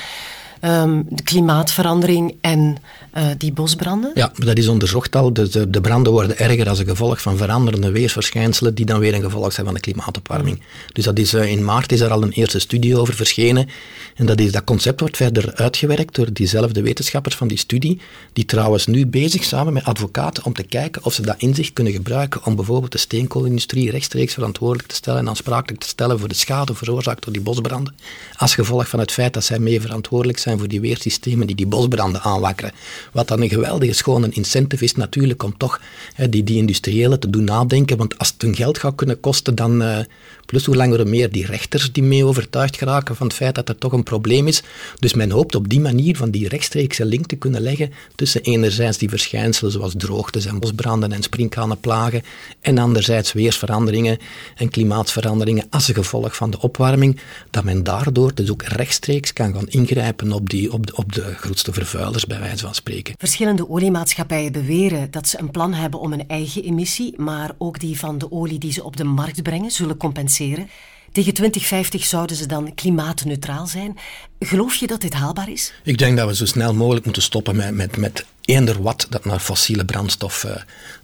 [0.61, 2.77] um, de klimaatverandering en
[3.17, 4.11] uh, die bosbranden?
[4.13, 5.33] Ja, dat is onderzocht al.
[5.33, 9.13] De, de, de, branden worden erger als een gevolg van veranderende weersverschijnselen die dan weer
[9.13, 10.61] een gevolg zijn van de klimaatopwarming.
[10.93, 13.69] Dus dat is, uh, in maart is er al een eerste studie over verschenen.
[14.15, 17.99] En dat, is, dat concept wordt verder uitgewerkt door diezelfde wetenschappers van die studie,
[18.33, 21.93] die trouwens nu bezig samen met advocaten om te kijken of ze dat inzicht kunnen
[21.93, 26.35] gebruiken om bijvoorbeeld de steenkoolindustrie rechtstreeks verantwoordelijk te stellen en aansprakelijk te stellen voor de
[26.35, 27.95] schade veroorzaakt door die bosbranden,
[28.35, 31.67] als gevolg van het feit dat zij mee verantwoordelijk zijn voor die weersystemen die die
[31.67, 32.73] bosbranden aanwakkeren.
[33.11, 35.81] Wat dan een geweldige schone incentive is natuurlijk om toch
[36.13, 39.55] hè, die, die industriëlen te doen nadenken, want als het hun geld gaat kunnen kosten,
[39.55, 39.97] dan uh,
[40.51, 43.69] plus hoe langer hoe meer die rechters die mee overtuigd geraken van het feit dat
[43.69, 44.61] er toch een probleem is.
[44.99, 48.97] Dus men hoopt op die manier van die rechtstreekse link te kunnen leggen tussen enerzijds
[48.97, 52.21] die verschijnselen zoals droogtes en bosbranden en sprinkhanenplagen
[52.61, 54.17] en anderzijds weersveranderingen
[54.55, 59.53] en klimaatsveranderingen als een gevolg van de opwarming, dat men daardoor dus ook rechtstreeks kan
[59.53, 63.13] gaan ingrijpen op, die, op, de, op de grootste vervuilers, bij wijze van spreken.
[63.17, 67.99] Verschillende oliemaatschappijen beweren dat ze een plan hebben om een eigen emissie, maar ook die
[67.99, 70.39] van de olie die ze op de markt brengen, zullen compenseren.
[71.11, 73.97] Tegen 2050 zouden ze dan klimaatneutraal zijn.
[74.45, 75.73] Geloof je dat dit haalbaar is?
[75.83, 79.25] Ik denk dat we zo snel mogelijk moeten stoppen met, met, met eender wat dat
[79.25, 80.51] naar fossiele brandstof uh,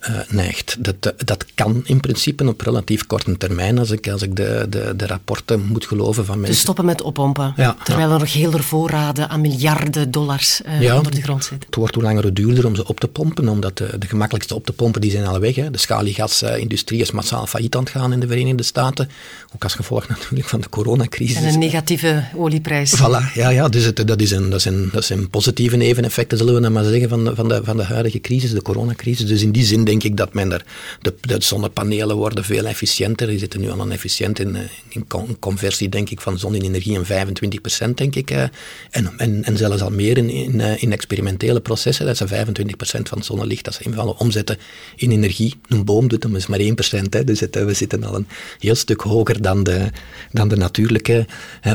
[0.10, 0.76] uh, neigt.
[0.80, 4.66] Dat, uh, dat kan in principe op relatief korte termijn, als ik, als ik de,
[4.70, 6.54] de, de rapporten moet geloven van mensen.
[6.54, 8.14] Dus stoppen met oppompen, ja, terwijl ja.
[8.14, 11.66] er nog heel veel voorraden aan miljarden dollars ja, onder de grond zitten.
[11.66, 14.56] Het wordt hoe langer hoe duurder om ze op te pompen, omdat de, de gemakkelijkste
[14.56, 15.56] op te pompen die zijn al weg.
[15.56, 15.72] Hè.
[15.72, 19.10] De schaliegasindustrie is massaal failliet aan het gaan in de Verenigde Staten,
[19.56, 21.36] ook als gevolg natuurlijk van de coronacrisis.
[21.36, 23.02] En een negatieve olieprijs.
[23.02, 26.54] Voilà, ja, ja dus het, dat, is een, dat, zijn, dat zijn positieve neveneffecten, zullen
[26.54, 29.28] we dan maar zeggen, van van de, van de huidige crisis, de coronacrisis.
[29.28, 30.66] Dus in die zin denk ik dat men er,
[31.02, 33.28] de, de zonnepanelen worden veel efficiënter.
[33.28, 35.06] Die zitten nu al een efficiënt in, eh, in
[35.40, 38.32] conversie, denk ik, van zonne-energie in 25 procent, denk ik.
[38.32, 38.44] Eh,
[38.90, 42.76] en, en, en zelfs al meer in, in, eh, in experimentele processen, dat ze 25
[42.76, 44.58] procent van het zonnelicht dat ze invallen omzetten
[44.96, 45.56] in energie.
[45.68, 48.28] Een boom doet hem is maar 1 procent, dus we zitten al een
[48.60, 49.92] heel stuk hoger dan de,
[50.32, 51.26] dan de natuurlijke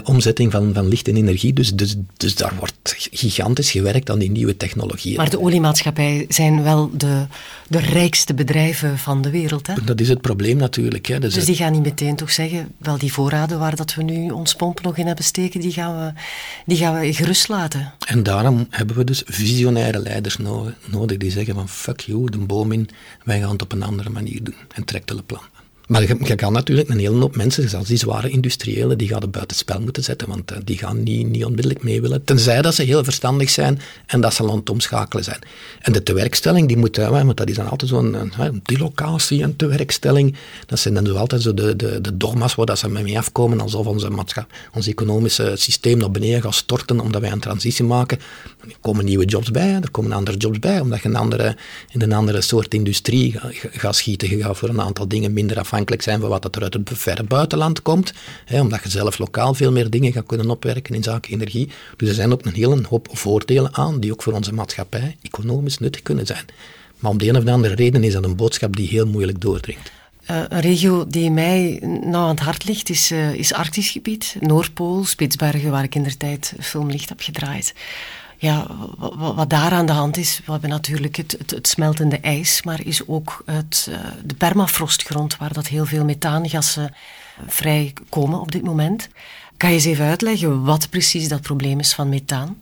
[0.05, 1.41] omzetting van, van licht en energie.
[1.50, 5.16] Dus, dus, dus daar wordt gigantisch gewerkt aan die nieuwe technologieën.
[5.16, 7.26] Maar de oliemaatschappij zijn wel de,
[7.68, 9.66] de rijkste bedrijven van de wereld.
[9.66, 9.74] Hè?
[9.85, 11.07] Dat is het probleem natuurlijk.
[11.07, 11.18] Hè.
[11.20, 14.31] Dus, dus die gaan niet meteen toch zeggen, wel die voorraden waar dat we nu
[14.31, 16.20] ons pomp nog in hebben steken, die gaan we,
[16.66, 17.92] die gaan we gerust laten.
[18.07, 20.37] En daarom hebben we dus visionaire leiders
[20.87, 22.88] nodig die zeggen van fuck you, de boom in,
[23.24, 24.55] wij gaan het op een andere manier doen.
[24.74, 25.42] En trekt het plan.
[25.92, 29.31] Maar je, kan natuurlijk een hele hoop mensen, zoals die zware industriëlen, die gaan het
[29.31, 32.24] buiten spel moeten zetten, want uh, die gaan niet, niet onmiddellijk mee willen.
[32.24, 35.38] Tenzij dat ze heel verstandig zijn en dat ze land omschakelen zijn.
[35.81, 39.57] En de tewerkstelling, die moet, uh, want dat is dan altijd zo'n uh, dilocatie en
[39.57, 40.37] tewerkstelling.
[40.66, 43.61] Dat zijn dan zo altijd zo de, de, de dogma's waar dat ze mee afkomen,
[43.61, 44.11] alsof onze
[44.74, 48.18] ons economische systeem naar beneden gaat storten, omdat wij een transitie maken.
[48.61, 51.57] Er komen nieuwe jobs bij, er komen andere jobs bij, omdat je een andere,
[51.90, 53.35] in een andere soort industrie
[53.72, 54.31] gaat schieten.
[54.31, 57.23] Je gaat voor een aantal dingen minder afhankelijk zijn van wat er uit het verre
[57.23, 58.12] buitenland komt,
[58.45, 61.71] hè, omdat je zelf lokaal veel meer dingen gaat kunnen opwerken in zaken energie.
[61.97, 65.79] Dus er zijn ook een hele hoop voordelen aan, die ook voor onze maatschappij economisch
[65.79, 66.45] nuttig kunnen zijn.
[66.99, 69.92] Maar om de een of andere reden is dat een boodschap die heel moeilijk doordringt.
[70.31, 74.37] Uh, een regio die mij nou aan het hart ligt is, uh, is Arktisch gebied.
[74.40, 77.75] Noordpool, Spitsbergen, waar ik in der tijd filmlicht heb gedraaid.
[78.42, 78.66] Ja,
[79.18, 83.07] wat, daar aan de hand is, we hebben natuurlijk het, het, smeltende ijs, maar is
[83.07, 86.94] ook het, uh, de permafrostgrond, waar dat heel veel methaangassen
[87.46, 89.09] vrijkomen op dit moment.
[89.57, 92.62] Kan je eens even uitleggen wat precies dat probleem is van methaan?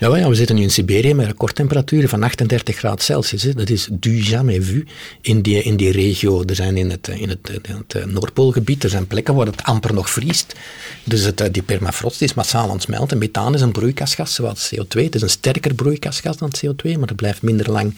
[0.00, 3.42] Ja, we zitten nu in Siberië met recordtemperaturen van 38 graden Celsius.
[3.42, 3.52] Hè.
[3.52, 4.84] Dat is du jamais vu
[5.20, 6.44] in die, in die regio.
[6.44, 9.62] Er zijn in het, in het, in het eh, Noordpoolgebied er zijn plekken waar het
[9.62, 10.54] amper nog vriest.
[11.04, 13.18] Dus het, eh, die permafrost is massaal aan het smelten.
[13.18, 15.02] Methaan is een broeikasgas zoals CO2.
[15.02, 17.94] Het is een sterker broeikasgas dan CO2, maar het blijft minder lang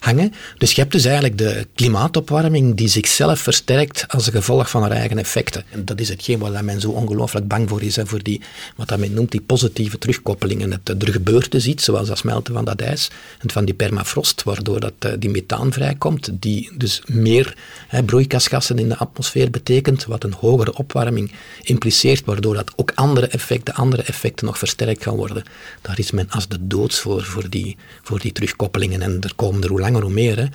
[0.00, 0.32] hangen.
[0.58, 5.18] Dus je hebt dus eigenlijk de klimaatopwarming die zichzelf versterkt als gevolg van haar eigen
[5.18, 5.64] effecten.
[5.70, 8.40] En dat is hetgeen waar men zo ongelooflijk bang voor is, voor die,
[8.76, 10.70] wat men noemt die positieve terugkoppelingen.
[10.70, 14.80] Het, er gebeurt dus zoals dat smelten van dat ijs en van die permafrost, waardoor
[14.80, 17.56] dat, uh, die methaan vrijkomt, die dus meer
[17.88, 21.32] hè, broeikasgassen in de atmosfeer betekent, wat een hogere opwarming
[21.62, 25.42] impliceert, waardoor dat ook andere effecten, andere effecten nog versterkt gaan worden.
[25.82, 29.02] Daar is men als de doods voor, voor die, voor die terugkoppelingen.
[29.02, 30.36] En er komen er hoe langer hoe meer.
[30.36, 30.46] Hè.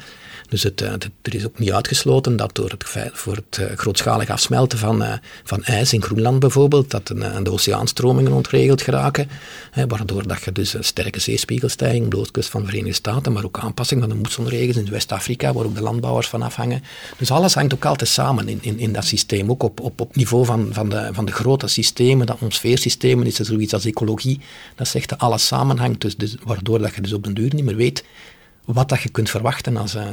[0.50, 4.30] Dus het, het, er is ook niet uitgesloten dat door het, voor het uh, grootschalig
[4.30, 9.30] afsmelten van, van ijs in Groenland bijvoorbeeld, dat de oceaanstromingen ontregeld geraken,
[9.72, 14.02] hè, waardoor dat je dus sterke zeespiegelstijging oostkust van de Verenigde Staten, maar ook aanpassing
[14.02, 16.84] van de moessonregens in West-Afrika, waar ook de landbouwers van afhangen.
[17.18, 20.16] Dus alles hangt ook altijd samen in, in, in dat systeem, ook op, op, op
[20.16, 24.40] niveau van, van, de, van de grote systemen, de atmosfeersystemen, is er zoiets als ecologie,
[24.76, 27.66] dat zegt dat alles samenhangt, dus, dus, waardoor dat je dus op den duur niet
[27.66, 28.04] meer weet
[28.66, 30.08] wat dat je kunt verwachten als, uh,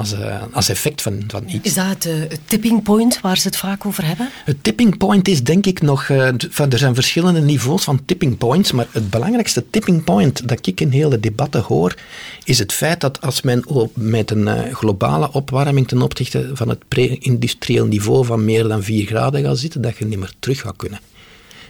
[0.00, 1.66] als, uh, als effect van, van iets.
[1.66, 4.28] Is dat het, uh, het, tipping point waar ze het vaak over hebben?
[4.44, 6.08] Het tipping point is denk ik nog...
[6.08, 10.90] er zijn verschillende niveaus van tipping points, maar het belangrijkste tipping point dat ik in
[10.90, 11.94] hele debatten hoor,
[12.44, 17.86] is het feit dat als men met een globale opwarming ten opzichte van het pre-industrieel
[17.86, 21.00] niveau van meer dan 4 graden gaat zitten, dat je niet meer terug gaat kunnen.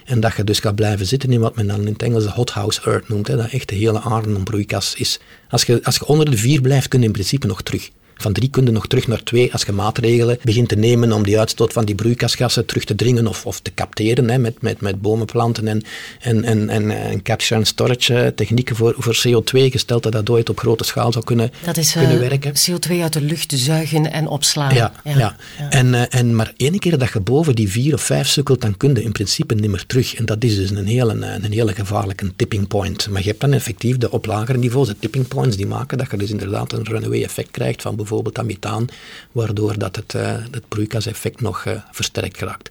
[0.05, 2.29] En dat je dus gaat blijven zitten in wat men dan in het Engels de
[2.29, 3.27] hothouse earth noemt.
[3.27, 5.19] Hè, dat echt de hele aarde een broeikas is.
[5.49, 7.89] Als je, als je onder de vier blijft, kun je in principe nog terug.
[8.21, 11.23] Van drie kun je nog terug naar twee als je maatregelen begint te nemen om
[11.23, 14.81] die uitstoot van die broeikasgassen terug te dringen of, of te capteren hè, met, met,
[14.81, 15.83] met bomenplanten en,
[16.19, 20.29] en, en, en, en capture and storage eh, technieken voor, voor CO2, gesteld dat dat
[20.29, 22.53] ooit op grote schaal zou kunnen, dat is, kunnen uh, werken.
[22.53, 24.73] CO2 uit de lucht zuigen en opslaan.
[24.73, 25.11] Ja, ja.
[25.11, 25.35] ja.
[25.57, 25.69] ja.
[25.69, 28.77] En, uh, en maar één keer dat je boven die vier of vijf sukkelt, dan
[28.77, 30.15] kun je in principe niet meer terug.
[30.15, 33.09] En dat is dus een hele, een, een hele gevaarlijke tipping point.
[33.09, 36.11] Maar je hebt dan effectief de op lagere niveaus, de tipping points, die maken dat
[36.11, 38.85] je dus inderdaad een runaway effect krijgt van bijvoorbeeld dat methaan,
[39.31, 42.69] waardoor dat het, uh, het broeikaseffect nog uh, versterkt geraakt.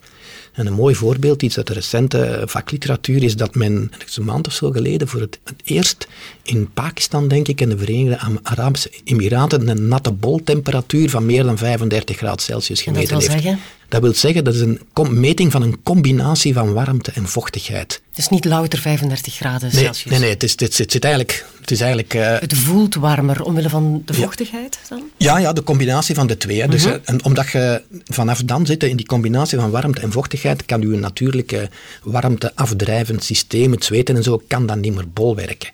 [0.52, 4.52] En een mooi voorbeeld, iets uit de recente vakliteratuur, is dat men een maand of
[4.52, 6.06] zo geleden voor het, het eerst
[6.42, 11.58] in Pakistan, denk ik, en de Verenigde Arabische Emiraten een natte boltemperatuur van meer dan
[11.58, 13.58] 35 graden Celsius gemeten heeft.
[13.90, 18.02] Dat wil zeggen, dat is een meting van een combinatie van warmte en vochtigheid.
[18.08, 20.10] Het is niet louter 35 graden Celsius?
[20.10, 21.46] Nee, nee, het, is, het, het zit eigenlijk...
[21.60, 25.02] Het, is eigenlijk uh, het voelt warmer omwille van de vochtigheid dan?
[25.16, 26.60] Ja, ja de combinatie van de twee.
[26.60, 26.70] -hmm.
[26.70, 30.64] dus, uh, en omdat je vanaf dan zit in die combinatie van warmte en vochtigheid,
[30.64, 31.70] kan je natuurlijke
[32.02, 35.68] warmteafdrijvend systeem, het zweten en zo, kan dan niet meer bolwerken.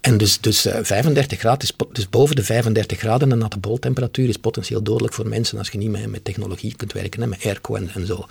[0.00, 4.28] En dus, dus uh, 35 graden, is, dus boven de 35 graden een natte boltemperatuur
[4.28, 7.44] is potentieel dodelijk voor mensen als je niet met, met technologie kunt werken, hè, met
[7.44, 8.26] airco en, en zo.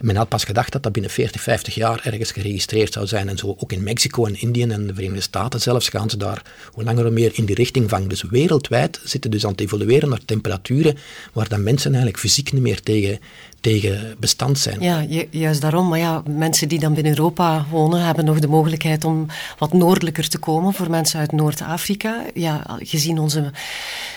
[0.00, 3.38] Men had pas gedacht dat dat binnen 40, 50 jaar ergens geregistreerd zou zijn en
[3.38, 3.56] zo.
[3.58, 7.02] Ook in Mexico en Indië en de Verenigde Staten zelfs gaan ze daar hoe langer
[7.02, 8.08] hoe meer in die richting van.
[8.08, 10.98] Dus wereldwijd zitten dus aan het evolueren naar temperaturen
[11.32, 13.18] waar dan mensen eigenlijk fysiek niet meer tegen,
[13.60, 14.80] tegen bestand zijn.
[14.80, 15.88] Ja, ju juist daarom.
[15.88, 19.26] Maar ja, mensen die dan binnen Europa wonen, hebben nog de mogelijkheid om
[19.58, 22.24] wat noordelijker te komen voor mensen uit Noord-Afrika.
[22.34, 23.50] Ja, gezien onze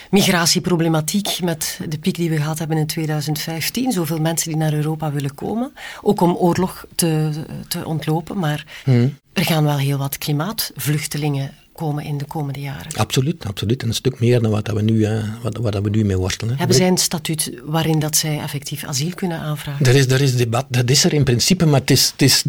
[0.10, 3.91] migratieproblematiek met de piek die we gehad hebben in 2015.
[3.91, 5.73] Zoveel mensen die naar Europa willen komen.
[6.01, 7.30] Ook om oorlog te,
[7.67, 8.39] te ontlopen.
[8.39, 9.17] Maar hmm.
[9.34, 12.91] er gaan wel heel wat klimaatvluchtelingen komen in de komende jaren.
[12.95, 13.82] Absoluut, absoluut.
[13.82, 16.58] En een stuk meer dan wat we nu, uh, wat, wat we nu mee worstelen.
[16.58, 19.86] Hebben zij een statuut waarin dat zij effectief asiel kunnen aanvragen?
[19.86, 22.43] Er is, er is debat, dat is er in principe, maar het is, het is,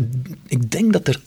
[0.46, 1.20] ik denk dat er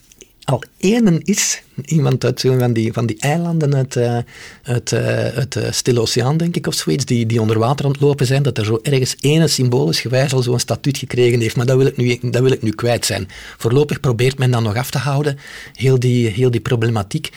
[0.45, 4.17] al één is, iemand uit van die, van die eilanden uit, uh,
[4.63, 8.25] uit, uh, Stille Oceaan, denk ik, of zoiets, die, die onder water aan het lopen
[8.25, 11.55] zijn, dat er zo ergens ene symbolisch gewijs al zo'n statuut gekregen heeft.
[11.55, 13.27] Maar dat wil, ik nu, dat wil ik nu kwijt zijn.
[13.57, 15.37] Voorlopig probeert men dat nog af te houden,
[15.73, 17.29] heel die, heel die problematiek.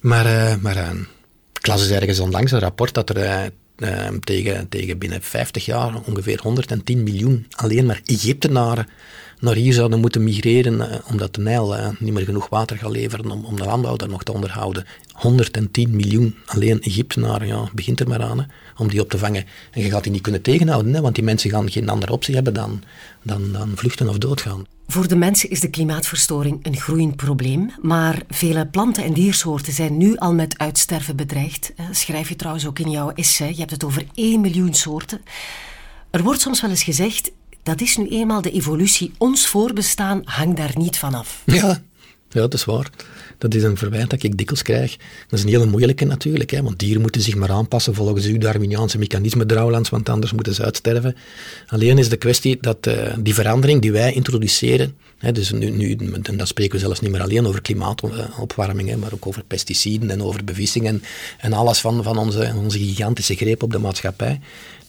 [0.00, 0.94] Maar, uh, maar
[1.52, 3.50] ik las dus ergens onlangs een rapport dat er
[4.20, 8.86] tegen, tegen binnen 50 jaar ongeveer 110 miljoen alleen maar Egyptenaren
[9.42, 12.90] naar hier zouden moeten migreren, uh, omdat de Nijl uh, niet meer genoeg water gaat
[12.90, 14.86] leveren om, om de landbouw daar nog te onderhouden.
[15.12, 19.44] 110 miljoen alleen Egyptenaren, ja, begint er maar aan om die op te vangen.
[19.70, 22.34] En je gaat die niet kunnen tegenhouden, hè, want die mensen gaan geen andere optie
[22.34, 22.82] hebben dan,
[23.22, 24.66] dan, dan vluchten of doodgaan.
[24.86, 29.96] Voor de mensen is de klimaatverstoring een groeiend probleem, maar vele planten- en diersoorten zijn
[29.96, 31.72] nu al met uitsterven bedreigd.
[31.90, 35.20] Schrijf je trouwens ook in jouw essay, je hebt het over 1 miljoen soorten.
[36.10, 37.30] Er wordt soms wel eens gezegd,
[37.62, 39.12] dat is nu eenmaal de evolutie.
[39.18, 41.42] Ons voorbestaan hangt daar niet van af.
[41.46, 41.82] Ja,
[42.28, 42.90] ja, dat is waar.
[43.38, 44.96] Dat is een verwijt dat ik dikwijls krijg.
[45.28, 48.38] Dat is een hele moeilijke natuurlijk, hè, want dieren moeten zich maar aanpassen volgens uw
[48.38, 51.16] Darwiniaanse mechanisme, Drouwlands, want anders moeten ze uitsterven.
[51.66, 55.96] Alleen is de kwestie dat uh, die verandering die wij introduceren, hè, dus nu, nu
[56.22, 60.10] en dan spreken we zelfs niet meer alleen over klimaatopwarming, hè, maar ook over pesticiden
[60.10, 61.02] en over bevissing en,
[61.38, 64.40] en alles van, van onze, onze gigantische greep op de maatschappij,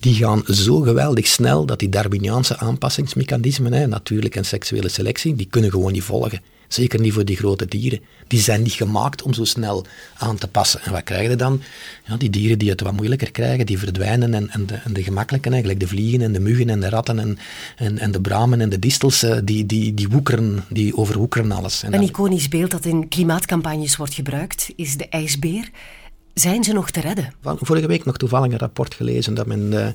[0.04, 5.48] die gaan zo geweldig snel dat die Darwiniaanse aanpassingsmechanismen, hè, natuurlijk en seksuele selectie, die
[5.50, 6.42] kunnen gewoon niet volgen.
[6.68, 8.00] Zeker niet voor die grote dieren.
[8.28, 9.86] Die zijn niet gemaakt om zo snel
[10.18, 10.82] aan te passen.
[10.84, 11.62] En wat krijg je dan?
[12.08, 14.34] Ja, die dieren die het wat moeilijker krijgen, die verdwijnen.
[14.34, 17.20] En, en, de, en de gemakkelijke, eigenlijk de vliegen en de muggen en de ratten
[17.20, 17.38] en,
[17.76, 21.84] en, en de bramen en de distels, eh, die, die, die woekeren, die overwoekeren alles.
[21.86, 25.70] een iconisch beeld dat in klimaatcampagnes wordt gebruikt, is de ijsbeer.
[26.34, 27.34] Zijn ze nog te redden?
[27.42, 29.88] Vorige week nog toevallig een rapport gelezen dat men uh,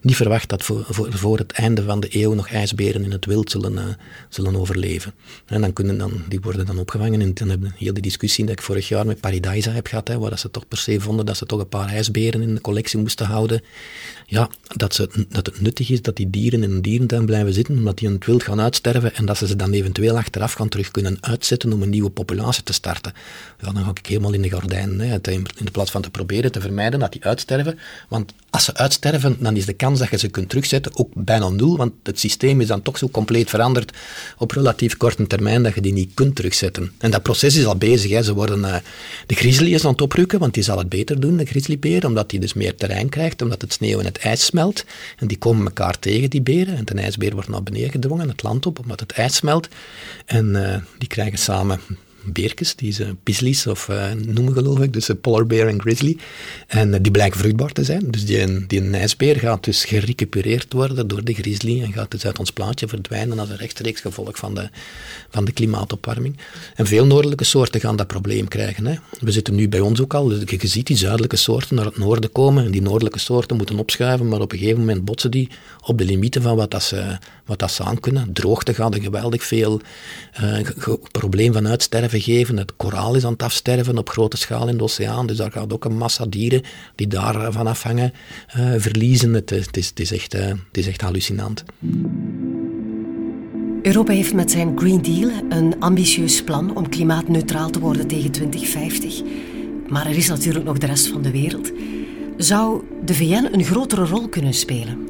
[0.00, 3.24] niet verwacht dat voor, voor, voor, het einde van de eeuw nog ijsberen in het
[3.24, 3.84] wild zullen, uh,
[4.28, 5.14] zullen overleven.
[5.46, 7.20] En dan kunnen dan, die worden dan opgevangen.
[7.20, 10.18] En dan hebben heel die discussie die ik vorig jaar met Paradise heb gehad, hè,
[10.18, 12.60] waar dat ze toch per se vonden dat ze toch een paar ijsberen in de
[12.60, 13.62] collectie moesten houden.
[14.26, 17.76] Ja, dat, ze, dat het nuttig is dat die dieren in een dierentuin blijven zitten,
[17.76, 20.68] omdat die in het wild gaan uitsterven en dat ze ze dan eventueel achteraf gaan
[20.68, 23.12] terug kunnen uitzetten om een nieuwe populatie te starten.
[23.60, 25.00] Ja, dan ga ik helemaal in de gordijnen.
[25.00, 25.20] Hè,
[25.76, 27.78] plaats van te proberen te vermijden dat die uitsterven.
[28.08, 31.48] Want als ze uitsterven, dan is de kans dat je ze kunt terugzetten ook bijna
[31.48, 33.92] nul, want het systeem is dan toch zo compleet veranderd
[34.38, 36.92] op relatief korte termijn dat je die niet kunt terugzetten.
[36.98, 38.10] En dat proces is al bezig.
[38.10, 38.22] Hè.
[38.22, 38.76] Ze worden, uh,
[39.26, 42.30] de grizzly is aan het oprukken, want die zal het beter doen, de grizzlybeer, omdat
[42.30, 44.84] die dus meer terrein krijgt, omdat het sneeuw en het ijs smelt.
[45.18, 46.76] En die komen elkaar tegen, die beren.
[46.76, 49.68] En de ijsbeer wordt naar beneden gedwongen, het land op, omdat het ijs smelt.
[50.26, 51.80] En uh, die krijgen samen
[52.32, 56.16] beertjes, die ze pislies of uh, noemen geloof ik, dus een polar bear en grizzly.
[56.66, 58.10] En uh, die blijken vruchtbaar te zijn.
[58.10, 62.38] Dus die, die ijsbeer gaat dus gerecupereerd worden door de grizzly en gaat dus uit
[62.38, 64.68] ons plaatje verdwijnen als een rechtstreeks gevolg van de,
[65.30, 66.36] van de klimaatopwarming.
[66.74, 68.86] En veel noordelijke soorten gaan dat probleem krijgen.
[68.86, 68.94] Hè.
[69.20, 71.98] We zitten nu bij ons ook al, dus je ziet die zuidelijke soorten naar het
[71.98, 75.48] noorden komen en die noordelijke soorten moeten opschuiven, maar op een gegeven moment botsen die
[75.80, 78.32] op de limieten van wat, dat ze, wat dat ze aan kunnen.
[78.32, 79.80] Droogte gaat er geweldig veel
[81.12, 85.26] probleem van uitsterven Het koraal is aan het afsterven op grote schaal in de oceaan,
[85.26, 86.62] dus daar gaat ook een massa dieren
[86.94, 88.12] die daarvan afhangen
[88.56, 89.34] uh, verliezen.
[89.34, 91.64] Het, het, is, het, is echt, uh, het is echt hallucinant.
[93.82, 99.22] Europa heeft met zijn Green Deal een ambitieus plan om klimaatneutraal te worden tegen 2050.
[99.88, 101.72] Maar er is natuurlijk nog de rest van de wereld.
[102.36, 105.08] Zou de VN een grotere rol kunnen spelen?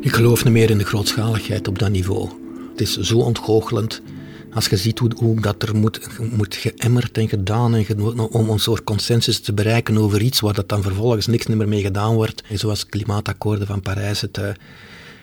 [0.00, 2.28] Ik geloof niet meer in de grootschaligheid op dat niveau.
[2.70, 4.02] Het is zo ontgoochelend
[4.54, 8.84] als je ziet hoe, dat er moet, moet geëmmerd en gedaan en om een soort
[8.84, 12.86] consensus te bereiken over iets waar dat dan vervolgens niks meer mee gedaan wordt, zoals
[12.86, 14.48] klimaatakkoorden van Parijs, het, eh,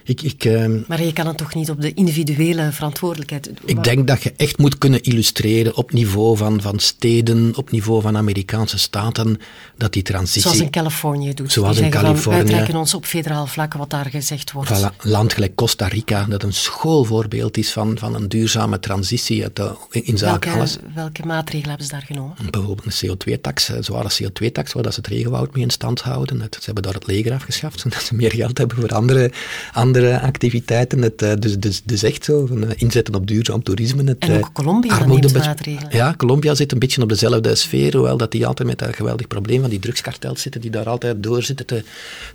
[0.10, 4.08] ik, ik, uh, maar je kan het toch niet op de individuele verantwoordelijkheid Ik denk
[4.08, 8.78] dat je echt moet kunnen illustreren op niveau van, van steden, op niveau van Amerikaanse
[8.78, 9.40] staten,
[9.78, 10.42] dat die transitie...
[10.42, 11.52] Zoals in Californië doet.
[11.52, 12.38] Zoals in Californië.
[12.38, 14.72] Wij trekken ons op federaal vlak wat daar gezegd wordt.
[14.72, 19.44] Voilà, land gelijk Costa Rica, dat een schoolvoorbeeld is van, van een duurzame transitie
[19.92, 20.78] in zaken welke, alles.
[20.96, 22.36] Welke maatregelen hebben ze daar genomen?
[22.50, 26.38] Bijvoorbeeld een CO2-tax, een zware CO2-tax, waar dat ze het regenwoud mee in stand houden.
[26.40, 29.32] ze hebben daar het leger afgeschaft, zodat ze meer geld hebben voor andere,
[29.74, 31.02] andere activiteiten.
[31.02, 34.04] Het, eh, dus, dus, dus echt zo, van, uh, inzetten op duurzaam toerisme.
[34.04, 35.96] Het, en ook uh, Colombia neemt maatregelen.
[35.96, 39.28] Ja, Colombia zit een beetje op dezelfde sfeer, hoewel dat die altijd met dat geweldig
[39.28, 41.84] probleem van die drugskartels zitten, die daar altijd door zitten te,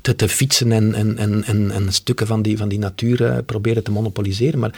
[0.01, 3.83] te, te fietsen en, en, en, en, en stukken van die, van die natuur proberen
[3.83, 4.59] te monopoliseren.
[4.59, 4.75] Maar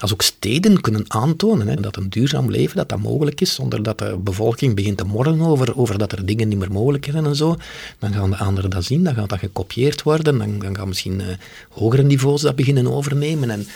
[0.00, 3.82] als ook steden kunnen aantonen hè, dat een duurzaam leven dat dat mogelijk is, zonder
[3.82, 7.26] dat de bevolking begint te morren over, over dat er dingen niet meer mogelijk zijn
[7.26, 7.56] en zo,
[7.98, 11.20] dan gaan de anderen dat zien, dan gaat dat gekopieerd worden, dan, dan gaan misschien
[11.20, 11.26] uh,
[11.68, 13.66] hogere niveaus dat beginnen overnemen en,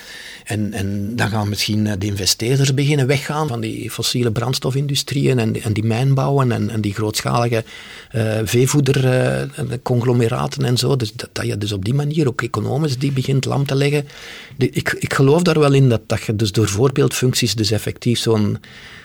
[0.44, 5.62] en, en dan gaan misschien eh, de investeerders beginnen weggaan van die fossiele brandstofindustrieën en,
[5.62, 7.64] en die mijnbouwen en, en die grootschalige
[8.14, 10.96] uh, veevoederconglomeraten en zo.
[10.96, 14.06] Dus dat, dat, je dus op die manier ook economisch die begint lam te leggen.
[14.56, 18.58] ik, ik geloof daar wel in dat, dat je dus door voorbeeldfuncties dus effectief zo'n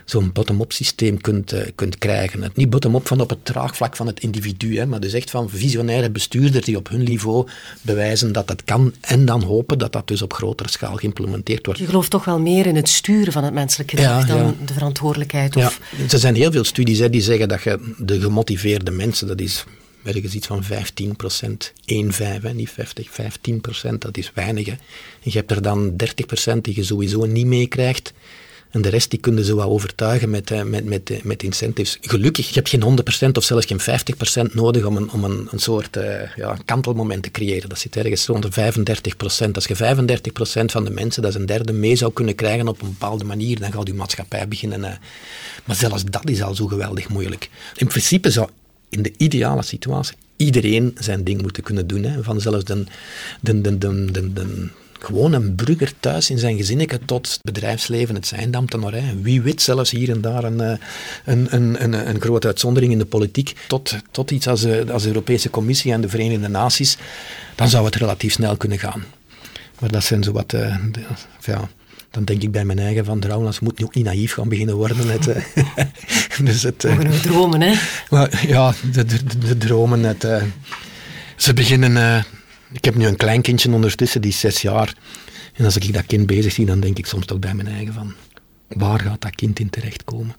[0.05, 2.41] zo'n bottom-up systeem kunt, uh, kunt krijgen.
[2.41, 5.49] Het niet bottom-up van op het draagvlak van het individu, hè, maar dus echt van
[5.49, 7.47] visionaire bestuurders die op hun niveau
[7.81, 11.79] bewijzen dat dat kan en dan hopen dat dat dus op grotere schaal geïmplementeerd wordt.
[11.79, 15.55] Je gelooft toch wel meer in het sturen van het menselijk gedrag dan de verantwoordelijkheid?
[15.55, 15.79] Of...
[15.97, 19.41] Ja, er zijn heel veel studies hè, die zeggen dat je de gemotiveerde mensen, dat
[19.41, 19.65] is
[20.15, 21.73] ergens iets van 15 procent.
[21.85, 24.67] 1, 5, niet 50, 15 procent, dat is weinig.
[24.67, 24.77] En
[25.21, 28.13] je hebt er dan 30 procent die je sowieso niet meekrijgt.
[28.69, 31.97] En de rest die kunnen ze wel overtuigen met, eh, met, met, eh, met incentives.
[32.01, 35.59] Gelukkig, je hebt geen 100% of zelfs geen 50% nodig om een, om een, een
[35.59, 37.69] soort uh, ja, kantelmoment te creëren.
[37.69, 39.51] Dat zit ergens rond de 35%.
[39.53, 42.81] Als je 35% van de mensen, dat is een derde, mee zou kunnen krijgen op
[42.81, 44.99] een bepaalde manier, dan gaat je maatschappij beginnen.
[45.65, 47.49] Maar zelfs dat is al zo geweldig moeilijk.
[47.75, 48.49] In principe zou
[48.89, 52.03] in de ideale situatie iedereen zijn ding moeten kunnen doen.
[52.03, 52.23] Hè.
[52.23, 52.83] Van zelfs de,
[53.41, 54.67] de, de, de, de, de
[54.99, 59.15] gewoon een brugger thuis in zijn gezinnetje tot het bedrijfsleven, het zijn ambtenarij.
[59.21, 60.77] Wie weet zelfs hier en daar een, eh,
[61.25, 65.03] een, een, een, een grote uitzondering in de politiek, tot, tot iets als, eh, als
[65.03, 66.97] de Europese Commissie en de Verenigde Naties,
[67.55, 69.03] dan zou het relatief snel kunnen gaan.
[69.79, 70.75] Maar dat zijn zo wat, uh,
[71.41, 71.69] ja,
[72.11, 74.75] dan denk ik bij mijn eigen van trouwens moet nu ook niet naïef gaan beginnen
[74.75, 75.07] worden.
[75.07, 75.25] Het,
[76.45, 77.73] dus het, we dromen, hè?
[78.09, 80.03] Maar, ja, de, de, de, dromen.
[80.03, 80.27] Het,
[81.35, 82.25] ze beginnen
[82.71, 84.95] ik heb nu een kleinkindje ondertussen, die is zes jaar.
[85.53, 87.93] En als ik dat kind bezig zie, dan denk ik soms toch bij mijn eigen
[87.93, 88.13] van,
[88.67, 90.35] waar gaat dat kind in terechtkomen?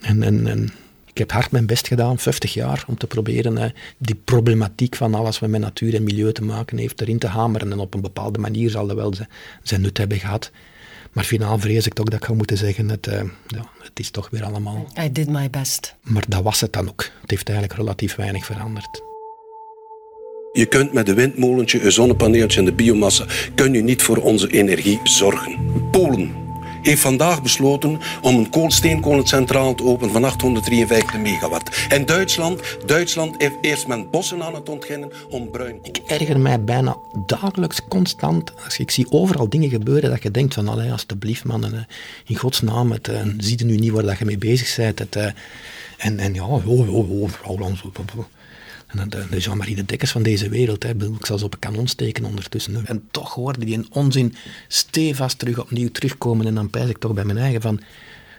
[0.00, 0.70] En, en, en
[1.06, 5.38] ik heb hard mijn best gedaan, 50 jaar, om te proberen die problematiek van alles
[5.38, 7.72] wat met natuur en milieu te maken heeft, erin te hameren.
[7.72, 9.14] En op een bepaalde manier zal dat wel
[9.62, 10.50] zijn, nut hebben gehad.
[11.16, 13.14] Maar finaal vrees ik toch dat ik ga moeten zeggen, het, uh,
[13.46, 14.86] ja, het is toch weer allemaal...
[15.00, 15.94] I did my best.
[16.02, 17.10] Maar dat was het dan ook.
[17.20, 19.02] Het heeft eigenlijk relatief weinig veranderd.
[20.52, 24.50] Je kunt met een windmolentje, een zonnepaneeltje en de biomassa kun je niet voor onze
[24.52, 25.58] energie zorgen.
[25.90, 26.45] Polen
[26.86, 31.86] heeft vandaag besloten om een koolsteenkolencentraal te openen van 853 megawatt.
[31.88, 35.78] En Duitsland, Duitsland heeft eerst met bossen aan het ontginnen om bruin.
[35.82, 40.54] Ik erger mij bijna dagelijks constant als ik zie overal dingen gebeuren dat je denkt
[40.54, 41.70] van allee, alsjeblieft man, eh,
[42.26, 44.98] in godsnaam, het, uh, zie je nu niet waar dat je mee bezig bent.
[44.98, 45.26] Het, uh,
[45.96, 48.26] en, en ja, oh, oh, oh,
[48.96, 51.86] de, de Jean-Marie de Dekkers van deze wereld, hè, ik zal ze op een kanon
[51.86, 52.86] steken ondertussen.
[52.86, 54.34] En toch hoorde die een onzin
[54.68, 56.46] stevast terug opnieuw terugkomen.
[56.46, 57.80] En dan pijs ik toch bij mijn eigen van,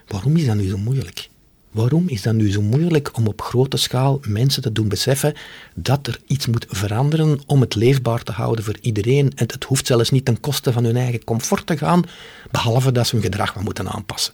[0.07, 1.29] waarom is dat nu zo moeilijk?
[1.71, 5.33] Waarom is dat nu zo moeilijk om op grote schaal mensen te doen beseffen
[5.75, 9.31] dat er iets moet veranderen om het leefbaar te houden voor iedereen?
[9.35, 12.03] En het hoeft zelfs niet ten koste van hun eigen comfort te gaan,
[12.51, 14.33] behalve dat ze hun gedrag maar moeten aanpassen.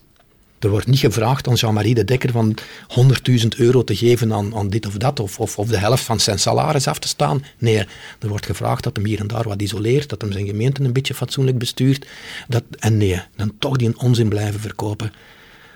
[0.63, 2.57] Er wordt niet gevraagd aan Jean-Marie de Dekker van
[3.31, 6.19] 100.000 euro te geven aan, aan dit of dat, of, of, of, de helft van
[6.19, 7.43] zijn salaris af te staan.
[7.57, 7.77] Nee,
[8.19, 10.93] er wordt gevraagd dat hem hier en daar wat isoleert, dat hem zijn gemeente een
[10.93, 12.07] beetje fatsoenlijk bestuurt.
[12.47, 15.13] Dat, en nee, dan toch die onzin blijven verkopen.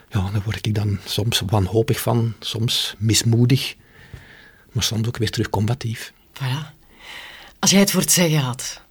[0.09, 3.75] Ja, daar word ik dan soms wanhopig van, soms mismoedig,
[4.71, 6.13] maar soms ook weer terug combatief.
[6.33, 6.75] Voilà.
[7.59, 8.81] Als jij het voor het zeggen had,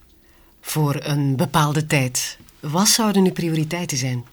[0.61, 4.25] voor een bepaalde tijd, wat zouden uw prioriteiten zijn?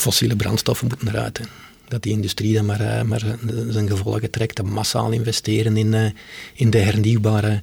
[0.00, 1.40] Fossiele brandstoffen moeten eruit.
[1.88, 3.24] Dat die industrie dan maar, eh, maar
[3.68, 6.10] zijn gevolgen trekt, massaal investeren in, uh,
[6.54, 7.60] in de hernieuwbare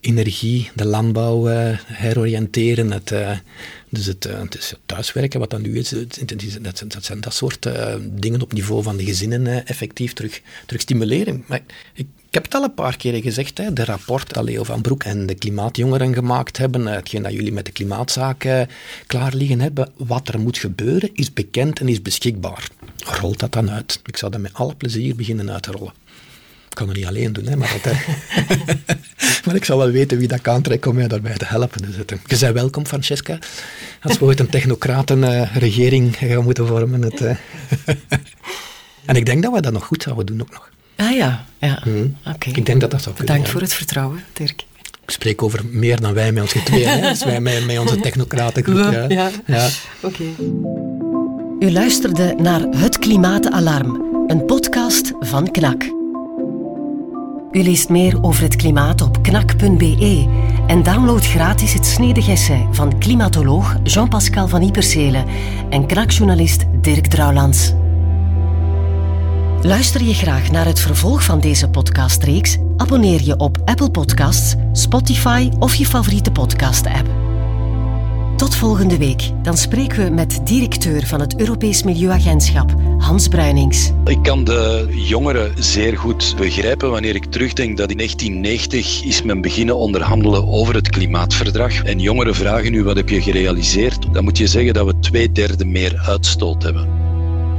[0.00, 2.90] energie, de landbouw uh, heroriënteren.
[2.90, 3.12] Het,
[3.88, 5.94] dus het, het is thuiswerken, wat dat nu is,
[6.60, 7.68] dat, dat zijn dat soort
[8.00, 11.44] dingen op niveau van de gezinnen effectief terug, terug stimuleren.
[11.46, 11.60] Maar
[11.92, 12.06] ik
[12.36, 15.26] heb het al een paar keren gezegd, hè, de rapport dat Leo van Broek en
[15.26, 18.66] de klimaatjongeren gemaakt hebben, eh, hetgeen dat jullie met de klimaatzaak
[19.06, 22.68] klaar liggen hebben, wat er moet gebeuren, is bekend en is beschikbaar.
[23.04, 24.00] Rolt dat dan uit.
[24.04, 25.92] Ik zou dat met alle plezier beginnen uit te rollen.
[26.68, 27.80] Ik kan het niet alleen doen, hè, maar,
[29.44, 31.82] maar ik zou wel weten wie dat kan trekken om mij daarbij te helpen.
[31.82, 33.38] Dus het, je bent welkom, Francesca,
[34.02, 37.02] als we ooit een technocratenregering uh, gaan moeten vormen.
[37.02, 37.20] Het,
[39.06, 40.70] en ik denk dat we dat nog goed zouden doen ook nog.
[40.96, 41.80] Ah ja, ja.
[41.82, 42.16] Hmm.
[42.26, 42.50] oké.
[42.52, 43.34] Ik denk dat dat zou kunnen.
[43.34, 44.64] Bedankt voor het vertrouwen, Dirk.
[45.02, 47.08] Ik spreek over meer dan wij met onze twee, hè?
[47.08, 48.76] als wij met, met onze technocratengroep.
[48.92, 49.30] Ja, ja.
[49.46, 49.68] ja.
[50.02, 50.24] oké.
[51.60, 55.84] U luisterde naar Het Klimaatalarm, een podcast van KNAK.
[57.52, 60.26] U leest meer over het klimaat op knak.be
[60.66, 65.24] En download gratis het snedig essay van klimatoloog Jean-Pascal van Ipersele
[65.70, 67.72] en knakjournalist Dirk Drouwlands.
[69.62, 72.56] Luister je graag naar het vervolg van deze podcastreeks?
[72.76, 77.08] Abonneer je op Apple Podcasts, Spotify of je favoriete podcast-app.
[78.36, 79.30] Tot volgende week.
[79.42, 83.90] Dan spreken we met directeur van het Europees Milieuagentschap, Hans Bruinings.
[84.04, 89.40] Ik kan de jongeren zeer goed begrijpen wanneer ik terugdenk dat in 1990 is men
[89.40, 91.82] beginnen onderhandelen over het klimaatverdrag.
[91.82, 94.12] En jongeren vragen nu wat heb je gerealiseerd?
[94.12, 96.88] Dan moet je zeggen dat we twee derde meer uitstoot hebben.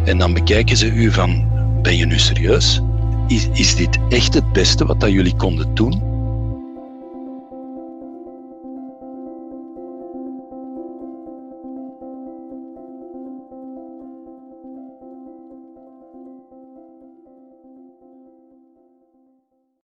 [0.05, 1.57] En dan bekijken ze u van,
[1.88, 2.81] ben je nu serieus?
[3.27, 6.07] Is, is dit echt het beste wat dat jullie konden doen?